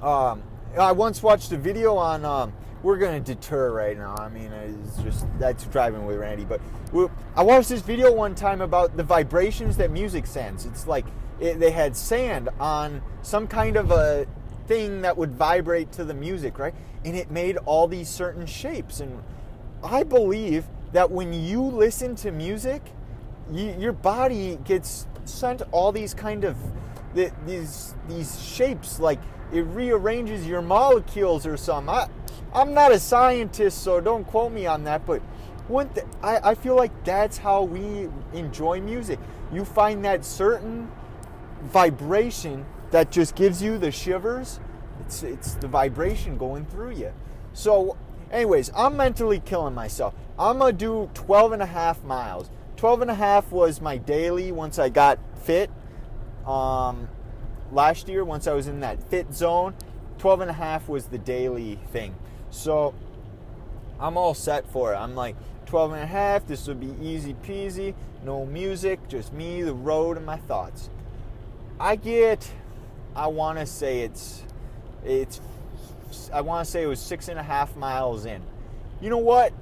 Um, 0.02 0.42
I 0.78 0.92
once 0.92 1.22
watched 1.22 1.50
a 1.52 1.56
video 1.56 1.96
on 1.96 2.24
um, 2.24 2.52
we're 2.82 2.98
to 2.98 3.20
deter 3.20 3.72
right 3.72 3.96
now. 3.96 4.14
I 4.16 4.28
mean, 4.28 4.52
it's 4.52 5.02
just 5.02 5.26
that's 5.38 5.64
driving 5.64 6.06
with 6.06 6.18
Randy. 6.18 6.44
But 6.44 6.60
I 7.34 7.42
watched 7.42 7.68
this 7.68 7.82
video 7.82 8.12
one 8.12 8.34
time 8.34 8.60
about 8.60 8.96
the 8.96 9.02
vibrations 9.02 9.76
that 9.78 9.90
music 9.90 10.26
sends. 10.26 10.66
It's 10.66 10.86
like 10.86 11.06
it, 11.40 11.58
they 11.58 11.70
had 11.70 11.96
sand 11.96 12.48
on 12.60 13.02
some 13.22 13.48
kind 13.48 13.76
of 13.76 13.90
a 13.90 14.26
thing 14.66 15.02
that 15.02 15.16
would 15.16 15.32
vibrate 15.32 15.90
to 15.92 16.04
the 16.04 16.14
music, 16.14 16.58
right? 16.58 16.74
And 17.04 17.16
it 17.16 17.30
made 17.30 17.56
all 17.58 17.88
these 17.88 18.08
certain 18.08 18.46
shapes. 18.46 19.00
And 19.00 19.22
I 19.82 20.04
believe 20.04 20.66
that 20.92 21.10
when 21.10 21.32
you 21.32 21.62
listen 21.62 22.14
to 22.16 22.30
music, 22.30 22.82
you, 23.50 23.74
your 23.78 23.92
body 23.92 24.58
gets 24.64 25.06
sent 25.24 25.62
all 25.72 25.90
these 25.90 26.14
kind 26.14 26.44
of 26.44 26.56
these 27.14 27.94
these 28.08 28.40
shapes 28.40 29.00
like 29.00 29.18
it 29.52 29.62
rearranges 29.62 30.46
your 30.46 30.62
molecules 30.62 31.46
or 31.46 31.56
something. 31.56 31.94
I, 31.94 32.08
I'm 32.52 32.74
not 32.74 32.92
a 32.92 32.98
scientist, 32.98 33.82
so 33.82 34.00
don't 34.00 34.24
quote 34.24 34.52
me 34.52 34.66
on 34.66 34.84
that, 34.84 35.06
but 35.06 35.20
one 35.68 35.88
th- 35.90 36.06
I, 36.22 36.50
I 36.50 36.54
feel 36.54 36.76
like 36.76 37.04
that's 37.04 37.38
how 37.38 37.62
we 37.62 38.08
enjoy 38.32 38.80
music. 38.80 39.18
You 39.52 39.64
find 39.64 40.04
that 40.04 40.24
certain 40.24 40.90
vibration 41.62 42.64
that 42.90 43.10
just 43.10 43.34
gives 43.34 43.62
you 43.62 43.78
the 43.78 43.90
shivers. 43.90 44.60
It's, 45.00 45.22
it's 45.22 45.54
the 45.54 45.68
vibration 45.68 46.38
going 46.38 46.64
through 46.66 46.92
you. 46.92 47.12
So, 47.52 47.96
anyways, 48.30 48.70
I'm 48.74 48.96
mentally 48.96 49.40
killing 49.40 49.74
myself. 49.74 50.14
I'm 50.38 50.58
going 50.58 50.72
to 50.72 50.78
do 50.78 51.10
12 51.14 51.52
and 51.52 51.62
a 51.62 51.66
half 51.66 52.02
miles. 52.04 52.50
12 52.76 53.02
and 53.02 53.10
a 53.10 53.14
half 53.14 53.50
was 53.50 53.80
my 53.80 53.98
daily 53.98 54.52
once 54.52 54.78
I 54.78 54.88
got 54.88 55.18
fit. 55.42 55.70
Um, 56.46 57.08
last 57.72 58.08
year, 58.08 58.24
once 58.24 58.46
I 58.46 58.52
was 58.52 58.66
in 58.66 58.80
that 58.80 59.02
fit 59.02 59.32
zone, 59.32 59.74
12 60.18 60.42
and 60.42 60.50
a 60.50 60.54
half 60.54 60.88
was 60.88 61.06
the 61.06 61.18
daily 61.18 61.78
thing. 61.92 62.14
So 62.50 62.94
I'm 64.00 64.16
all 64.16 64.34
set 64.34 64.70
for 64.70 64.92
it. 64.92 64.96
I'm 64.96 65.14
like 65.14 65.36
12 65.66 65.92
and 65.92 66.02
a 66.02 66.06
half. 66.06 66.46
This 66.46 66.66
would 66.66 66.80
be 66.80 66.94
easy 67.00 67.34
peasy. 67.34 67.94
No 68.24 68.46
music, 68.46 69.06
just 69.08 69.32
me, 69.32 69.62
the 69.62 69.74
road, 69.74 70.16
and 70.16 70.26
my 70.26 70.36
thoughts. 70.36 70.90
I 71.78 71.96
get, 71.96 72.50
I 73.14 73.28
want 73.28 73.58
to 73.58 73.66
say 73.66 74.00
it's, 74.00 74.42
it's, 75.04 75.40
I 76.32 76.40
want 76.40 76.64
to 76.64 76.70
say 76.70 76.82
it 76.82 76.86
was 76.86 77.00
six 77.00 77.28
and 77.28 77.38
a 77.38 77.42
half 77.42 77.76
miles 77.76 78.24
in. 78.24 78.42
You 79.00 79.10
know 79.10 79.18
what? 79.18 79.52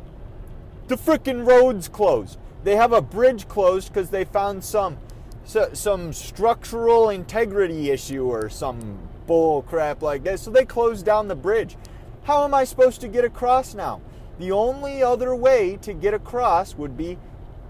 The 0.89 0.97
freaking 0.97 1.47
road's 1.47 1.89
closed. 1.89 2.39
They 2.65 2.77
have 2.77 2.93
a 2.93 3.03
bridge 3.03 3.47
closed 3.49 3.89
because 3.89 4.11
they 4.11 4.25
found 4.25 4.65
some, 4.65 4.97
so, 5.47 5.71
some 5.73 6.13
structural 6.13 7.11
integrity 7.11 7.91
issue 7.91 8.27
or 8.27 8.51
some 8.51 8.99
bull 9.27 9.63
crap 9.63 10.03
like 10.03 10.25
that. 10.25 10.41
So 10.41 10.51
they 10.51 10.65
closed 10.65 11.07
down 11.07 11.29
the 11.29 11.37
bridge. 11.37 11.77
How 12.25 12.45
am 12.45 12.53
I 12.53 12.65
supposed 12.65 13.01
to 13.03 13.09
get 13.09 13.25
across 13.25 13.73
now? 13.73 14.01
The 14.41 14.51
only 14.51 15.03
other 15.03 15.35
way 15.35 15.79
to 15.83 15.95
get 15.95 16.15
across 16.15 16.75
would 16.75 16.97
be 16.97 17.17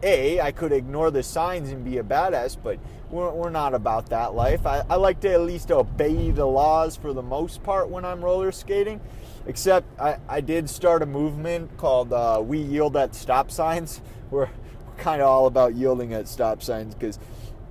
A, 0.02 0.40
I 0.40 0.52
could 0.52 0.72
ignore 0.72 1.10
the 1.10 1.22
signs 1.22 1.70
and 1.70 1.84
be 1.84 1.98
a 1.98 2.02
badass, 2.02 2.56
but 2.62 2.78
we're, 3.10 3.30
we're 3.30 3.50
not 3.50 3.74
about 3.74 4.06
that 4.06 4.34
life. 4.34 4.66
I, 4.66 4.82
I 4.88 4.96
like 4.96 5.20
to 5.20 5.32
at 5.32 5.42
least 5.42 5.70
obey 5.70 6.30
the 6.30 6.46
laws 6.46 6.96
for 6.96 7.12
the 7.12 7.22
most 7.22 7.62
part 7.62 7.90
when 7.90 8.04
I'm 8.04 8.24
roller 8.24 8.52
skating. 8.52 9.00
Except 9.46 9.86
I, 10.00 10.18
I 10.28 10.40
did 10.40 10.68
start 10.68 11.02
a 11.02 11.06
movement 11.06 11.76
called 11.76 12.12
uh, 12.12 12.42
We 12.44 12.58
Yield 12.58 12.96
at 12.96 13.14
Stop 13.14 13.50
Signs. 13.50 14.00
We're, 14.30 14.48
we're 14.86 14.94
kind 14.96 15.22
of 15.22 15.28
all 15.28 15.46
about 15.46 15.76
yielding 15.76 16.12
at 16.12 16.26
stop 16.26 16.60
signs 16.60 16.94
because 16.96 17.20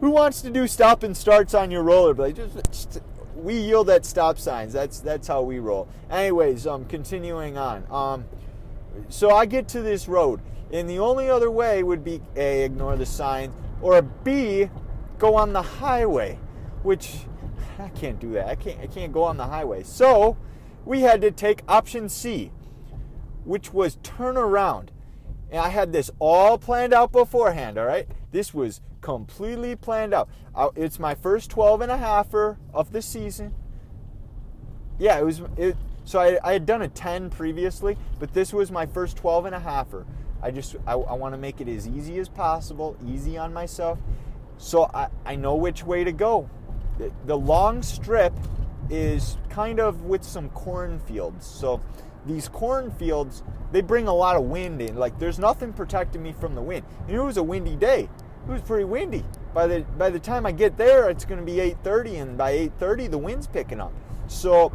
who 0.05 0.11
wants 0.11 0.39
to 0.43 0.51
do 0.51 0.67
stop 0.67 1.01
and 1.01 1.17
starts 1.17 1.55
on 1.55 1.71
your 1.71 1.83
rollerblade? 1.83 2.35
Just, 2.35 2.71
just 2.71 3.01
we 3.35 3.55
yield 3.55 3.89
at 3.89 4.05
stop 4.05 4.37
signs. 4.37 4.71
That's 4.71 4.99
that's 4.99 5.27
how 5.27 5.41
we 5.41 5.57
roll. 5.57 5.87
Anyways, 6.11 6.67
um, 6.67 6.85
continuing 6.85 7.57
on. 7.57 7.85
Um, 7.89 8.25
so 9.09 9.31
I 9.31 9.47
get 9.47 9.67
to 9.69 9.81
this 9.81 10.07
road, 10.07 10.41
and 10.71 10.87
the 10.87 10.99
only 10.99 11.27
other 11.27 11.49
way 11.49 11.81
would 11.81 12.03
be 12.03 12.21
a 12.35 12.63
ignore 12.63 12.95
the 12.95 13.05
signs, 13.07 13.55
or 13.81 13.99
b 14.03 14.69
go 15.17 15.33
on 15.33 15.53
the 15.53 15.63
highway, 15.63 16.37
which 16.83 17.21
I 17.79 17.89
can't 17.89 18.19
do 18.19 18.33
that. 18.33 18.47
I 18.47 18.53
can't 18.53 18.79
I 18.81 18.85
can't 18.85 19.11
go 19.11 19.23
on 19.23 19.37
the 19.37 19.47
highway. 19.47 19.81
So 19.81 20.37
we 20.85 21.01
had 21.01 21.19
to 21.21 21.31
take 21.31 21.63
option 21.67 22.09
C, 22.09 22.51
which 23.43 23.73
was 23.73 23.97
turn 24.03 24.37
around. 24.37 24.91
And 25.55 25.63
I 25.63 25.69
had 25.69 25.93
this 25.93 26.11
all 26.19 26.57
planned 26.57 26.93
out 26.93 27.13
beforehand, 27.13 27.77
all 27.77 27.85
right? 27.85 28.09
This 28.33 28.53
was 28.53 28.81
completely 28.99 29.77
planned 29.77 30.13
out. 30.13 30.27
It's 30.75 30.99
my 30.99 31.15
first 31.15 31.49
12 31.49 31.79
and 31.79 31.91
a 31.93 31.97
halfer 31.97 32.57
of 32.73 32.91
the 32.91 33.01
season. 33.01 33.55
Yeah, 34.99 35.17
it 35.17 35.23
was 35.23 35.43
it 35.55 35.77
so 36.03 36.19
I, 36.19 36.37
I 36.43 36.51
had 36.51 36.65
done 36.65 36.81
a 36.81 36.89
10 36.89 37.29
previously, 37.29 37.95
but 38.19 38.33
this 38.33 38.51
was 38.51 38.69
my 38.69 38.85
first 38.85 39.15
12 39.15 39.45
and 39.45 39.55
a 39.55 39.59
halfer. 39.61 40.05
I 40.41 40.51
just 40.51 40.75
I, 40.85 40.91
I 40.91 41.13
want 41.13 41.33
to 41.33 41.37
make 41.37 41.61
it 41.61 41.69
as 41.69 41.87
easy 41.87 42.19
as 42.19 42.27
possible, 42.27 42.97
easy 43.07 43.37
on 43.37 43.53
myself. 43.53 43.97
So 44.57 44.91
I, 44.93 45.07
I 45.25 45.37
know 45.37 45.55
which 45.55 45.85
way 45.85 46.03
to 46.03 46.11
go. 46.11 46.49
The, 46.97 47.13
the 47.27 47.37
long 47.37 47.81
strip 47.81 48.33
is 48.89 49.37
kind 49.47 49.79
of 49.79 50.01
with 50.01 50.25
some 50.25 50.49
cornfields. 50.49 51.45
So 51.45 51.79
these 52.25 52.47
cornfields, 52.47 53.43
they 53.71 53.81
bring 53.81 54.07
a 54.07 54.13
lot 54.13 54.35
of 54.35 54.43
wind 54.43 54.81
in. 54.81 54.95
Like 54.95 55.19
there's 55.19 55.39
nothing 55.39 55.73
protecting 55.73 56.23
me 56.23 56.33
from 56.33 56.55
the 56.55 56.61
wind. 56.61 56.85
And 57.07 57.15
it 57.15 57.21
was 57.21 57.37
a 57.37 57.43
windy 57.43 57.75
day 57.75 58.09
it 58.47 58.51
was 58.51 58.61
pretty 58.61 58.83
windy. 58.83 59.23
By 59.53 59.67
the 59.67 59.81
by 59.97 60.09
the 60.09 60.19
time 60.19 60.45
I 60.45 60.51
get 60.51 60.77
there, 60.77 61.09
it's 61.09 61.25
going 61.25 61.39
to 61.39 61.45
be 61.45 61.57
8:30, 61.57 62.21
and 62.21 62.37
by 62.37 62.53
8:30, 62.79 63.11
the 63.11 63.17
wind's 63.17 63.47
picking 63.47 63.79
up. 63.79 63.93
So 64.27 64.71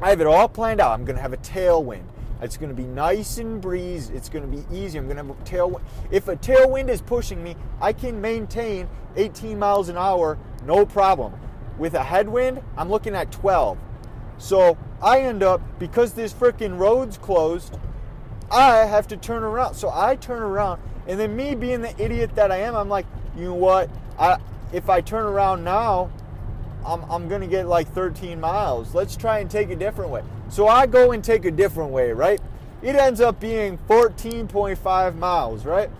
I 0.00 0.10
have 0.10 0.20
it 0.20 0.26
all 0.26 0.48
planned 0.48 0.80
out. 0.80 0.92
I'm 0.92 1.04
going 1.04 1.16
to 1.16 1.22
have 1.22 1.32
a 1.32 1.38
tailwind. 1.38 2.04
It's 2.42 2.56
going 2.56 2.68
to 2.68 2.74
be 2.74 2.86
nice 2.86 3.38
and 3.38 3.60
breeze. 3.60 4.10
It's 4.10 4.28
going 4.28 4.50
to 4.50 4.56
be 4.56 4.64
easy. 4.76 4.98
I'm 4.98 5.04
going 5.04 5.16
to 5.16 5.22
have 5.22 5.30
a 5.30 5.44
tailwind. 5.44 5.82
If 6.10 6.28
a 6.28 6.36
tailwind 6.36 6.88
is 6.88 7.00
pushing 7.00 7.42
me, 7.42 7.56
I 7.80 7.92
can 7.92 8.20
maintain 8.20 8.88
18 9.16 9.58
miles 9.58 9.88
an 9.88 9.96
hour, 9.96 10.36
no 10.66 10.84
problem. 10.84 11.32
With 11.78 11.94
a 11.94 12.02
headwind, 12.02 12.60
I'm 12.76 12.90
looking 12.90 13.14
at 13.14 13.30
12. 13.30 13.78
So 14.36 14.76
I 15.04 15.20
end 15.20 15.42
up, 15.42 15.60
because 15.78 16.14
this 16.14 16.32
freaking 16.32 16.78
road's 16.78 17.18
closed, 17.18 17.78
I 18.50 18.78
have 18.78 19.06
to 19.08 19.16
turn 19.16 19.42
around. 19.44 19.74
So 19.74 19.90
I 19.92 20.16
turn 20.16 20.42
around, 20.42 20.80
and 21.06 21.20
then 21.20 21.36
me 21.36 21.54
being 21.54 21.82
the 21.82 22.02
idiot 22.02 22.34
that 22.36 22.50
I 22.50 22.56
am, 22.56 22.74
I'm 22.74 22.88
like, 22.88 23.06
you 23.36 23.44
know 23.44 23.54
what? 23.54 23.90
I 24.18 24.38
if 24.72 24.88
I 24.90 25.00
turn 25.00 25.24
around 25.24 25.62
now, 25.62 26.10
I'm, 26.84 27.04
I'm 27.10 27.28
gonna 27.28 27.46
get 27.46 27.66
like 27.66 27.88
13 27.92 28.40
miles. 28.40 28.94
Let's 28.94 29.16
try 29.16 29.38
and 29.38 29.50
take 29.50 29.70
a 29.70 29.76
different 29.76 30.10
way. 30.10 30.22
So 30.48 30.68
I 30.68 30.86
go 30.86 31.12
and 31.12 31.22
take 31.22 31.44
a 31.44 31.50
different 31.50 31.90
way, 31.90 32.12
right? 32.12 32.40
It 32.82 32.96
ends 32.96 33.20
up 33.20 33.40
being 33.40 33.78
14.5 33.88 35.16
miles, 35.16 35.64
right? 35.64 35.90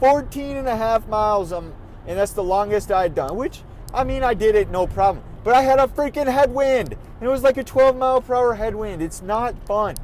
14 0.00 0.56
and 0.56 0.68
a 0.68 0.76
half 0.76 1.06
miles, 1.06 1.52
um, 1.52 1.72
and 2.06 2.18
that's 2.18 2.32
the 2.32 2.42
longest 2.42 2.90
I'd 2.90 3.14
done, 3.14 3.36
which, 3.36 3.62
I 3.94 4.04
mean, 4.04 4.22
I 4.22 4.34
did 4.34 4.54
it 4.54 4.70
no 4.70 4.86
problem. 4.86 5.24
But 5.44 5.54
I 5.54 5.62
had 5.62 5.78
a 5.78 5.86
freaking 5.86 6.30
headwind, 6.30 6.93
and 7.20 7.28
it 7.28 7.32
was 7.32 7.42
like 7.42 7.56
a 7.56 7.64
12 7.64 7.96
mile 7.96 8.20
per 8.20 8.34
hour 8.34 8.54
headwind. 8.54 9.02
It's 9.02 9.22
not 9.22 9.54
fun. 9.66 9.96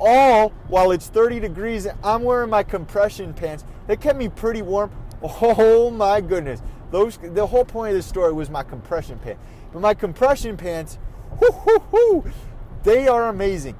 All 0.00 0.50
while 0.68 0.90
it's 0.92 1.08
30 1.08 1.40
degrees, 1.40 1.86
I'm 2.04 2.22
wearing 2.22 2.50
my 2.50 2.62
compression 2.62 3.34
pants. 3.34 3.64
They 3.86 3.96
kept 3.96 4.18
me 4.18 4.28
pretty 4.28 4.62
warm. 4.62 4.90
Oh 5.20 5.90
my 5.90 6.20
goodness. 6.20 6.62
Those, 6.90 7.18
the 7.18 7.46
whole 7.46 7.64
point 7.64 7.90
of 7.90 7.96
this 7.96 8.06
story 8.06 8.32
was 8.32 8.48
my 8.48 8.62
compression 8.62 9.18
pants. 9.18 9.42
But 9.72 9.80
my 9.80 9.94
compression 9.94 10.56
pants, 10.56 10.98
whoo, 11.40 11.50
whoo, 11.66 11.82
whoo, 11.90 12.24
they 12.84 13.08
are 13.08 13.28
amazing. 13.28 13.76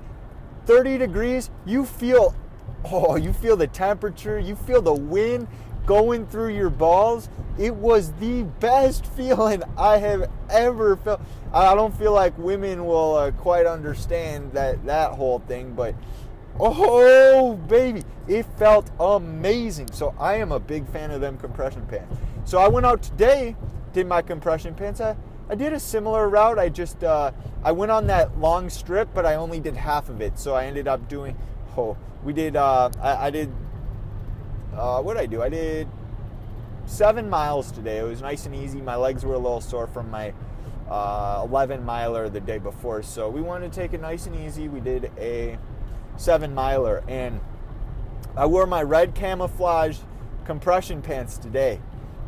30 0.66 0.98
degrees, 0.98 1.50
you 1.64 1.84
feel, 1.84 2.34
oh, 2.84 3.16
you 3.16 3.32
feel 3.32 3.56
the 3.56 3.68
temperature, 3.68 4.38
you 4.38 4.56
feel 4.56 4.82
the 4.82 4.92
wind 4.92 5.46
going 5.88 6.26
through 6.26 6.50
your 6.54 6.68
balls. 6.68 7.30
It 7.58 7.74
was 7.74 8.12
the 8.20 8.42
best 8.60 9.06
feeling 9.16 9.62
I 9.76 9.96
have 9.96 10.30
ever 10.50 10.96
felt. 10.96 11.20
I 11.52 11.74
don't 11.74 11.96
feel 11.96 12.12
like 12.12 12.36
women 12.36 12.84
will 12.84 13.16
uh, 13.16 13.30
quite 13.32 13.66
understand 13.66 14.52
that 14.52 14.84
that 14.84 15.12
whole 15.12 15.40
thing, 15.40 15.72
but 15.72 15.94
oh 16.60 17.54
baby, 17.54 18.04
it 18.28 18.44
felt 18.58 18.90
amazing. 19.00 19.90
So 19.92 20.14
I 20.20 20.34
am 20.34 20.52
a 20.52 20.60
big 20.60 20.86
fan 20.88 21.10
of 21.10 21.22
them 21.22 21.38
compression 21.38 21.84
pants. 21.86 22.14
So 22.44 22.58
I 22.58 22.68
went 22.68 22.84
out 22.84 23.02
today, 23.02 23.56
did 23.94 24.06
my 24.06 24.20
compression 24.20 24.74
pants. 24.74 25.00
I, 25.00 25.16
I 25.48 25.54
did 25.54 25.72
a 25.72 25.80
similar 25.80 26.28
route. 26.28 26.58
I 26.58 26.68
just 26.68 27.02
uh, 27.02 27.32
I 27.64 27.72
went 27.72 27.90
on 27.90 28.06
that 28.08 28.38
long 28.38 28.68
strip, 28.68 29.08
but 29.14 29.24
I 29.24 29.36
only 29.36 29.58
did 29.58 29.74
half 29.74 30.10
of 30.10 30.20
it. 30.20 30.38
So 30.38 30.54
I 30.54 30.66
ended 30.66 30.86
up 30.86 31.08
doing. 31.08 31.36
Oh, 31.78 31.96
we 32.22 32.34
did. 32.34 32.56
Uh, 32.56 32.90
I, 33.00 33.28
I 33.28 33.30
did. 33.30 33.50
Uh, 34.78 35.02
what 35.02 35.14
did 35.14 35.22
I 35.22 35.26
do? 35.26 35.42
I 35.42 35.48
did 35.48 35.88
seven 36.86 37.28
miles 37.28 37.72
today. 37.72 37.98
It 37.98 38.04
was 38.04 38.22
nice 38.22 38.46
and 38.46 38.54
easy. 38.54 38.80
My 38.80 38.94
legs 38.94 39.24
were 39.24 39.34
a 39.34 39.38
little 39.38 39.60
sore 39.60 39.88
from 39.88 40.10
my 40.10 40.32
uh, 40.88 41.42
11 41.44 41.84
miler 41.84 42.28
the 42.28 42.40
day 42.40 42.58
before, 42.58 43.02
so 43.02 43.28
we 43.28 43.40
wanted 43.40 43.72
to 43.72 43.80
take 43.80 43.92
it 43.92 44.00
nice 44.00 44.26
and 44.26 44.36
easy. 44.36 44.68
We 44.68 44.80
did 44.80 45.10
a 45.18 45.58
seven 46.16 46.54
miler, 46.54 47.02
and 47.08 47.40
I 48.36 48.46
wore 48.46 48.66
my 48.66 48.82
red 48.82 49.14
camouflage 49.14 49.98
compression 50.44 51.02
pants 51.02 51.38
today. 51.38 51.80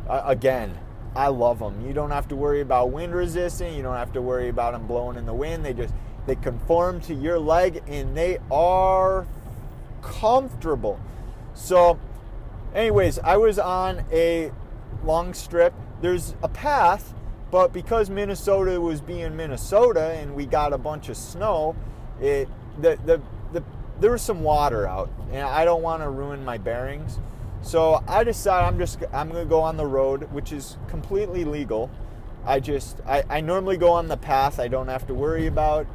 Uh, 0.07 0.21
again, 0.25 0.77
I 1.15 1.27
love 1.27 1.59
them. 1.59 1.85
You 1.85 1.93
don't 1.93 2.11
have 2.11 2.27
to 2.27 2.35
worry 2.35 2.61
about 2.61 2.91
wind 2.91 3.15
resistant. 3.15 3.75
You 3.75 3.81
don't 3.81 3.95
have 3.95 4.13
to 4.13 4.21
worry 4.21 4.49
about 4.49 4.73
them 4.73 4.87
blowing 4.87 5.17
in 5.17 5.25
the 5.25 5.33
wind. 5.33 5.65
They 5.65 5.73
just 5.73 5.93
they 6.25 6.35
conform 6.35 7.01
to 7.01 7.15
your 7.15 7.39
leg 7.39 7.81
and 7.87 8.15
they 8.15 8.39
are 8.51 9.25
comfortable. 10.01 10.99
So, 11.53 11.99
anyways, 12.73 13.19
I 13.19 13.37
was 13.37 13.59
on 13.59 14.05
a 14.11 14.51
long 15.03 15.33
strip. 15.33 15.73
There's 16.01 16.35
a 16.43 16.49
path, 16.49 17.13
but 17.51 17.73
because 17.73 18.09
Minnesota 18.09 18.79
was 18.79 19.01
being 19.01 19.35
Minnesota 19.35 20.11
and 20.13 20.35
we 20.35 20.45
got 20.45 20.73
a 20.73 20.77
bunch 20.77 21.09
of 21.09 21.17
snow, 21.17 21.75
it 22.19 22.47
the 22.79 22.97
the, 23.05 23.21
the 23.53 23.63
there 23.99 24.11
was 24.11 24.21
some 24.21 24.41
water 24.41 24.87
out, 24.87 25.09
and 25.31 25.43
I 25.43 25.65
don't 25.65 25.81
want 25.81 26.01
to 26.01 26.09
ruin 26.09 26.43
my 26.43 26.57
bearings. 26.57 27.19
So 27.61 28.03
I 28.07 28.23
decided 28.23 28.65
I'm 28.67 28.79
just 28.79 28.99
I'm 29.13 29.29
gonna 29.29 29.45
go 29.45 29.61
on 29.61 29.77
the 29.77 29.85
road, 29.85 30.31
which 30.31 30.51
is 30.51 30.77
completely 30.87 31.45
legal. 31.45 31.91
I 32.45 32.59
just 32.59 32.99
I, 33.05 33.23
I 33.29 33.41
normally 33.41 33.77
go 33.77 33.91
on 33.91 34.07
the 34.07 34.17
path. 34.17 34.59
I 34.59 34.67
don't 34.67 34.87
have 34.87 35.05
to 35.07 35.13
worry 35.13 35.45
about 35.45 35.85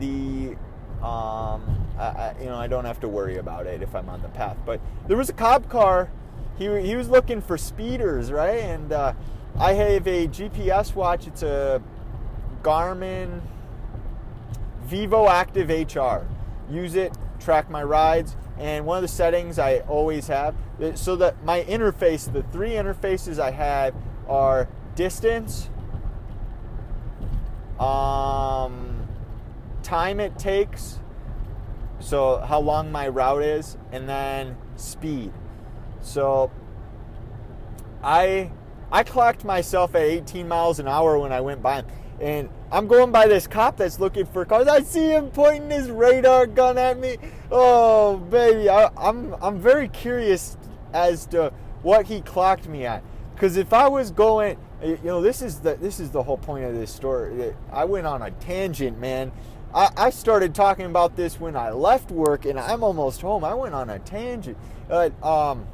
the 0.00 0.56
um 1.02 1.83
You 2.40 2.46
know 2.46 2.56
I 2.56 2.66
don't 2.66 2.84
have 2.84 3.00
to 3.00 3.08
worry 3.08 3.38
about 3.38 3.66
it 3.66 3.82
if 3.82 3.94
I'm 3.94 4.08
on 4.08 4.22
the 4.22 4.28
path. 4.28 4.56
But 4.64 4.80
there 5.06 5.16
was 5.16 5.28
a 5.28 5.32
cop 5.32 5.68
car. 5.68 6.10
He 6.58 6.64
he 6.82 6.96
was 6.96 7.08
looking 7.08 7.40
for 7.40 7.56
speeders, 7.56 8.30
right? 8.32 8.60
And 8.60 8.92
uh, 8.92 9.12
I 9.58 9.72
have 9.74 10.06
a 10.06 10.28
GPS 10.28 10.94
watch. 10.94 11.26
It's 11.26 11.42
a 11.42 11.82
Garmin 12.62 13.40
Vivoactive 14.88 15.68
HR. 15.68 16.26
Use 16.72 16.94
it, 16.94 17.16
track 17.40 17.70
my 17.70 17.82
rides 17.82 18.36
and 18.58 18.86
one 18.86 18.96
of 18.96 19.02
the 19.02 19.08
settings 19.08 19.58
I 19.58 19.78
always 19.80 20.28
have 20.28 20.54
so 20.94 21.16
that 21.16 21.42
my 21.44 21.62
interface, 21.62 22.32
the 22.32 22.42
three 22.44 22.70
interfaces 22.70 23.38
I 23.38 23.50
have 23.50 23.94
are 24.28 24.68
distance, 24.94 25.68
um, 27.80 29.08
time 29.82 30.20
it 30.20 30.38
takes, 30.38 31.00
so 32.00 32.38
how 32.38 32.60
long 32.60 32.92
my 32.92 33.08
route 33.08 33.42
is, 33.42 33.76
and 33.92 34.08
then 34.08 34.56
speed. 34.76 35.32
So 36.00 36.50
I 38.02 38.50
I 38.92 39.02
clocked 39.02 39.44
myself 39.44 39.94
at 39.94 40.02
18 40.02 40.46
miles 40.46 40.78
an 40.78 40.86
hour 40.86 41.18
when 41.18 41.32
I 41.32 41.40
went 41.40 41.62
by. 41.62 41.84
And 42.20 42.48
I'm 42.70 42.86
going 42.86 43.10
by 43.10 43.26
this 43.26 43.48
cop 43.48 43.76
that's 43.76 43.98
looking 43.98 44.24
for 44.24 44.44
cars. 44.44 44.68
I 44.68 44.82
see 44.82 45.08
him 45.08 45.30
pointing 45.30 45.70
his 45.70 45.90
radar 45.90 46.46
gun 46.46 46.78
at 46.78 46.98
me. 46.98 47.18
Oh, 47.50 48.18
baby. 48.18 48.68
I, 48.68 48.88
I'm, 48.96 49.34
I'm 49.42 49.58
very 49.58 49.88
curious 49.88 50.56
as 50.92 51.26
to 51.26 51.52
what 51.82 52.06
he 52.06 52.20
clocked 52.20 52.68
me 52.68 52.86
at. 52.86 53.02
Because 53.34 53.56
if 53.56 53.72
I 53.72 53.88
was 53.88 54.12
going, 54.12 54.58
you 54.80 54.98
know, 55.02 55.20
this 55.20 55.42
is 55.42 55.58
the 55.58 55.74
this 55.74 55.98
is 55.98 56.10
the 56.10 56.22
whole 56.22 56.38
point 56.38 56.64
of 56.64 56.74
this 56.74 56.92
story. 56.92 57.52
I 57.72 57.84
went 57.84 58.06
on 58.06 58.22
a 58.22 58.30
tangent, 58.30 58.98
man. 59.00 59.32
I, 59.74 59.90
I 59.96 60.10
started 60.10 60.54
talking 60.54 60.86
about 60.86 61.16
this 61.16 61.40
when 61.40 61.56
I 61.56 61.70
left 61.70 62.10
work, 62.10 62.44
and 62.44 62.58
I'm 62.60 62.84
almost 62.84 63.20
home. 63.20 63.44
I 63.44 63.54
went 63.54 63.74
on 63.74 63.90
a 63.90 63.98
tangent. 63.98 64.56
But 64.88 65.12
um, 65.22 65.66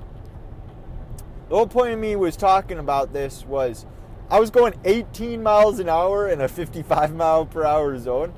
the 1.49 1.57
whole 1.57 1.67
point 1.67 1.93
of 1.93 1.99
me 1.99 2.17
was 2.17 2.37
talking 2.37 2.79
about 2.79 3.13
this 3.13 3.45
was 3.45 3.85
I 4.31 4.41
was 4.41 4.51
going 4.51 4.75
18 4.85 5.43
miles 5.43 5.81
an 5.81 5.89
hour 5.89 6.29
in 6.29 6.41
a 6.41 6.49
55 6.49 7.15
mile 7.15 7.45
per 7.45 7.65
hour 7.65 7.99
zone. 7.99 8.33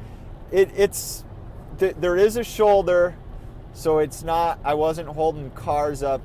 It, 0.50 0.70
it's 0.74 1.24
th- 1.78 1.96
there 2.00 2.16
is 2.16 2.36
a 2.36 2.44
shoulder, 2.44 3.14
so 3.72 3.98
it's 3.98 4.22
not. 4.22 4.58
I 4.64 4.74
wasn't 4.74 5.08
holding 5.10 5.50
cars 5.50 6.02
up, 6.02 6.22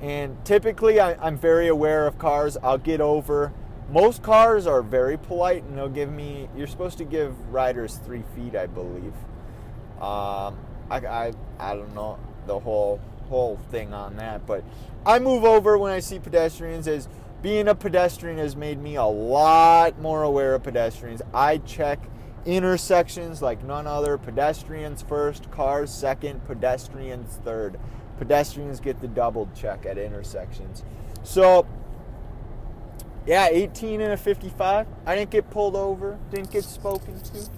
and 0.00 0.36
typically 0.44 1.00
I, 1.00 1.14
I'm 1.14 1.36
very 1.36 1.66
aware 1.66 2.06
of 2.06 2.18
cars. 2.18 2.56
I'll 2.62 2.78
get 2.78 3.00
over. 3.00 3.52
Most 3.88 4.22
cars 4.22 4.66
are 4.66 4.82
very 4.82 5.16
polite, 5.16 5.64
and 5.64 5.76
they'll 5.76 5.88
give 5.88 6.12
me. 6.12 6.48
You're 6.56 6.66
supposed 6.66 6.98
to 6.98 7.04
give 7.04 7.34
riders 7.52 7.98
three 8.04 8.22
feet, 8.34 8.54
I 8.54 8.66
believe. 8.66 9.14
Um, 10.00 10.58
I, 10.90 11.00
I 11.08 11.32
I 11.58 11.74
don't 11.74 11.94
know 11.94 12.18
the 12.46 12.58
whole 12.58 13.00
whole 13.28 13.56
thing 13.70 13.92
on 13.92 14.16
that, 14.16 14.46
but 14.46 14.64
I 15.06 15.18
move 15.18 15.44
over 15.44 15.78
when 15.78 15.92
I 15.92 16.00
see 16.00 16.18
pedestrians 16.18 16.86
as 16.88 17.08
being 17.42 17.68
a 17.68 17.74
pedestrian 17.74 18.38
has 18.38 18.56
made 18.56 18.80
me 18.80 18.96
a 18.96 19.04
lot 19.04 19.98
more 20.00 20.22
aware 20.22 20.54
of 20.54 20.62
pedestrians. 20.62 21.22
I 21.32 21.58
check 21.58 22.00
intersections 22.44 23.42
like 23.42 23.62
none 23.62 23.86
other. 23.86 24.18
Pedestrians 24.18 25.02
first, 25.02 25.50
cars 25.50 25.92
second, 25.92 26.44
pedestrians 26.46 27.38
third. 27.44 27.78
Pedestrians 28.18 28.80
get 28.80 29.00
the 29.00 29.08
double 29.08 29.48
check 29.54 29.86
at 29.86 29.98
intersections. 29.98 30.82
So, 31.22 31.66
yeah, 33.28 33.46
18 33.50 34.00
and 34.00 34.14
a 34.14 34.16
55. 34.16 34.86
I 35.04 35.14
didn't 35.14 35.30
get 35.30 35.50
pulled 35.50 35.76
over, 35.76 36.18
didn't 36.30 36.50
get 36.50 36.64
spoken 36.64 37.20
to. 37.20 37.48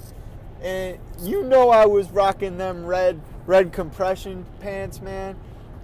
And 0.60 0.98
you 1.20 1.44
know 1.44 1.70
I 1.70 1.86
was 1.86 2.10
rocking 2.10 2.58
them 2.58 2.84
red 2.84 3.20
red 3.46 3.72
compression 3.72 4.46
pants, 4.58 5.00
man. 5.00 5.36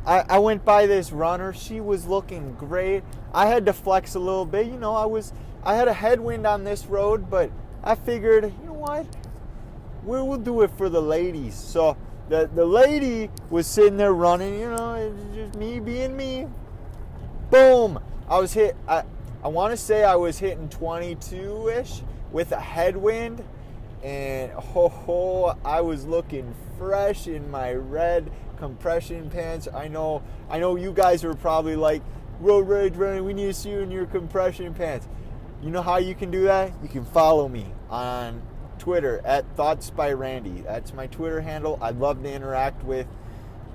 I, 0.04 0.24
I 0.28 0.38
went 0.40 0.64
by 0.64 0.86
this 0.86 1.12
runner. 1.12 1.52
She 1.52 1.80
was 1.80 2.04
looking 2.04 2.54
great. 2.54 3.04
I 3.32 3.46
had 3.46 3.64
to 3.66 3.72
flex 3.72 4.16
a 4.16 4.18
little 4.18 4.44
bit. 4.44 4.66
You 4.66 4.76
know, 4.76 4.92
I 4.92 5.06
was 5.06 5.32
I 5.62 5.76
had 5.76 5.86
a 5.86 5.92
headwind 5.92 6.48
on 6.48 6.64
this 6.64 6.86
road, 6.86 7.30
but 7.30 7.52
I 7.84 7.94
figured, 7.94 8.52
you 8.60 8.66
know 8.66 8.72
what? 8.72 9.06
We 10.04 10.20
will 10.20 10.36
do 10.36 10.62
it 10.62 10.72
for 10.76 10.88
the 10.88 11.00
ladies. 11.00 11.54
So 11.54 11.96
the 12.28 12.50
the 12.52 12.66
lady 12.66 13.30
was 13.50 13.68
sitting 13.68 13.98
there 13.98 14.12
running. 14.12 14.58
You 14.58 14.70
know, 14.70 14.94
it 14.94 15.12
was 15.12 15.36
just 15.36 15.54
me 15.54 15.78
being 15.78 16.16
me. 16.16 16.48
Boom! 17.52 18.00
I 18.28 18.40
was 18.40 18.52
hit. 18.52 18.74
I 19.44 19.48
want 19.48 19.72
to 19.72 19.76
say 19.76 20.04
I 20.04 20.16
was 20.16 20.38
hitting 20.38 20.68
22 20.68 21.68
ish 21.68 22.02
with 22.32 22.52
a 22.52 22.60
headwind, 22.60 23.44
and 24.02 24.50
ho 24.52 24.88
ho, 24.88 25.56
I 25.64 25.80
was 25.80 26.06
looking 26.06 26.54
fresh 26.78 27.26
in 27.26 27.50
my 27.50 27.72
red 27.74 28.30
compression 28.56 29.30
pants. 29.30 29.68
I 29.72 29.88
know, 29.88 30.22
I 30.50 30.58
know 30.58 30.76
you 30.76 30.92
guys 30.92 31.24
are 31.24 31.34
probably 31.34 31.76
like, 31.76 32.02
Road 32.40 32.68
Rage 32.68 32.96
Randy, 32.96 33.22
we 33.22 33.32
need 33.32 33.46
to 33.46 33.54
see 33.54 33.70
you 33.70 33.80
in 33.80 33.90
your 33.90 34.06
compression 34.06 34.74
pants. 34.74 35.08
You 35.62 35.70
know 35.70 35.80
how 35.80 35.96
you 35.96 36.14
can 36.14 36.30
do 36.30 36.44
that? 36.44 36.72
You 36.82 36.88
can 36.88 37.04
follow 37.04 37.48
me 37.48 37.66
on 37.88 38.42
Twitter 38.78 39.22
at 39.24 39.46
Thoughts 39.56 39.88
by 39.90 40.12
Randy. 40.12 40.60
That's 40.60 40.92
my 40.92 41.06
Twitter 41.06 41.40
handle. 41.40 41.78
I'd 41.80 41.98
love 41.98 42.22
to 42.22 42.30
interact 42.30 42.84
with 42.84 43.06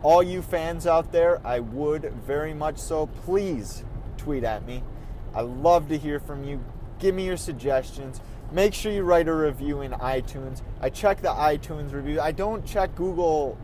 all 0.04 0.22
you 0.22 0.42
fans 0.42 0.86
out 0.86 1.12
there. 1.12 1.46
I 1.46 1.60
would 1.60 2.14
very 2.26 2.54
much 2.54 2.78
so. 2.78 3.08
Please 3.08 3.84
tweet 4.18 4.44
at 4.44 4.66
me. 4.66 4.84
I 5.34 5.42
love 5.42 5.88
to 5.90 5.98
hear 5.98 6.20
from 6.20 6.44
you. 6.44 6.64
Give 7.00 7.16
me 7.16 7.26
your 7.26 7.38
suggestions. 7.38 8.22
Make 8.52 8.74
sure 8.74 8.92
you 8.92 9.04
write 9.04 9.28
a 9.28 9.34
review 9.34 9.82
in 9.82 9.92
iTunes. 9.92 10.62
I 10.82 10.90
check 10.90 11.22
the 11.22 11.30
iTunes 11.30 11.94
reviews. 11.94 12.20
I 12.20 12.32
don't 12.32 12.66
check 12.66 12.96
Google 12.96 13.58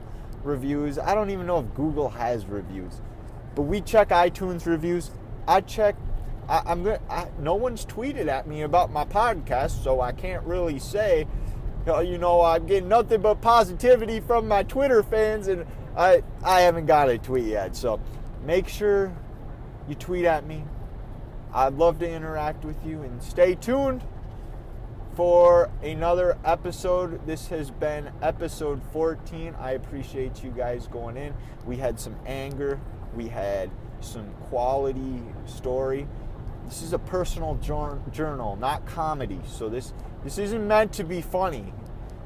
reviews. 0.43 0.97
I 0.97 1.13
don't 1.13 1.29
even 1.29 1.45
know 1.45 1.59
if 1.59 1.73
Google 1.75 2.09
has 2.09 2.45
reviews. 2.45 3.01
But 3.55 3.63
we 3.63 3.81
check 3.81 4.09
iTunes 4.09 4.65
reviews. 4.65 5.11
I 5.47 5.61
check 5.61 5.95
I, 6.49 6.71
am 6.71 6.83
gonna. 6.83 6.99
I, 7.09 7.27
no 7.39 7.55
one's 7.55 7.85
tweeted 7.85 8.27
at 8.27 8.47
me 8.47 8.61
about 8.61 8.91
my 8.91 9.03
podcast, 9.03 9.83
so 9.83 10.01
I 10.01 10.11
can't 10.11 10.43
really 10.45 10.79
say. 10.79 11.27
You 11.85 12.17
know, 12.17 12.41
I'm 12.41 12.65
getting 12.65 12.89
nothing 12.89 13.21
but 13.21 13.35
positivity 13.41 14.19
from 14.19 14.47
my 14.47 14.63
Twitter 14.63 15.03
fans, 15.03 15.47
and 15.47 15.65
I 15.95 16.23
I 16.43 16.61
haven't 16.61 16.85
got 16.85 17.09
a 17.09 17.17
tweet 17.17 17.45
yet. 17.45 17.75
So 17.75 17.99
make 18.45 18.67
sure 18.67 19.13
you 19.87 19.95
tweet 19.95 20.25
at 20.25 20.45
me. 20.45 20.63
I'd 21.53 21.73
love 21.73 21.99
to 21.99 22.09
interact 22.09 22.65
with 22.65 22.85
you, 22.85 23.01
and 23.01 23.21
stay 23.23 23.55
tuned 23.55 24.03
for 25.15 25.69
another 25.81 26.37
episode. 26.45 27.25
This 27.25 27.47
has 27.47 27.71
been 27.71 28.11
episode 28.21 28.81
14. 28.91 29.55
I 29.59 29.71
appreciate 29.71 30.43
you 30.43 30.51
guys 30.51 30.87
going 30.87 31.17
in. 31.17 31.33
We 31.65 31.77
had 31.77 31.99
some 31.99 32.15
anger. 32.25 32.79
We 33.15 33.27
had 33.29 33.71
some 34.01 34.29
quality 34.49 35.23
story. 35.45 36.07
This 36.65 36.81
is 36.81 36.93
a 36.93 36.99
personal 36.99 37.55
journal, 37.55 38.57
not 38.57 38.85
comedy. 38.85 39.39
So 39.47 39.69
this 39.69 39.93
this 40.23 40.37
isn't 40.37 40.67
meant 40.67 40.93
to 40.93 41.03
be 41.03 41.21
funny. 41.21 41.73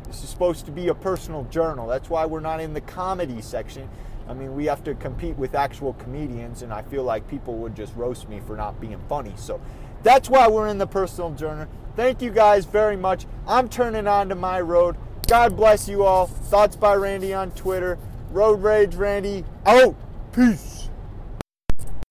This 0.07 0.23
is 0.23 0.29
supposed 0.29 0.65
to 0.65 0.71
be 0.71 0.87
a 0.89 0.95
personal 0.95 1.45
journal. 1.45 1.87
That's 1.87 2.09
why 2.09 2.25
we're 2.25 2.39
not 2.41 2.59
in 2.59 2.73
the 2.73 2.81
comedy 2.81 3.41
section. 3.41 3.87
I 4.31 4.33
mean, 4.33 4.55
we 4.55 4.63
have 4.67 4.81
to 4.85 4.95
compete 4.95 5.35
with 5.35 5.55
actual 5.55 5.91
comedians, 5.95 6.61
and 6.61 6.71
I 6.71 6.83
feel 6.83 7.03
like 7.03 7.27
people 7.27 7.55
would 7.57 7.75
just 7.75 7.93
roast 7.97 8.29
me 8.29 8.39
for 8.47 8.55
not 8.55 8.79
being 8.79 8.97
funny. 9.09 9.33
So 9.35 9.59
that's 10.03 10.29
why 10.29 10.47
we're 10.47 10.69
in 10.69 10.77
the 10.77 10.87
personal 10.87 11.31
journal. 11.31 11.67
Thank 11.97 12.21
you 12.21 12.31
guys 12.31 12.63
very 12.63 12.95
much. 12.95 13.25
I'm 13.45 13.67
turning 13.67 14.07
on 14.07 14.29
to 14.29 14.35
my 14.35 14.61
road. 14.61 14.95
God 15.27 15.57
bless 15.57 15.89
you 15.89 16.05
all. 16.05 16.27
Thoughts 16.27 16.77
by 16.77 16.93
Randy 16.93 17.33
on 17.33 17.51
Twitter. 17.51 17.99
Road 18.31 18.63
Rage 18.63 18.95
Randy 18.95 19.43
out. 19.65 19.97
Peace. 20.31 20.80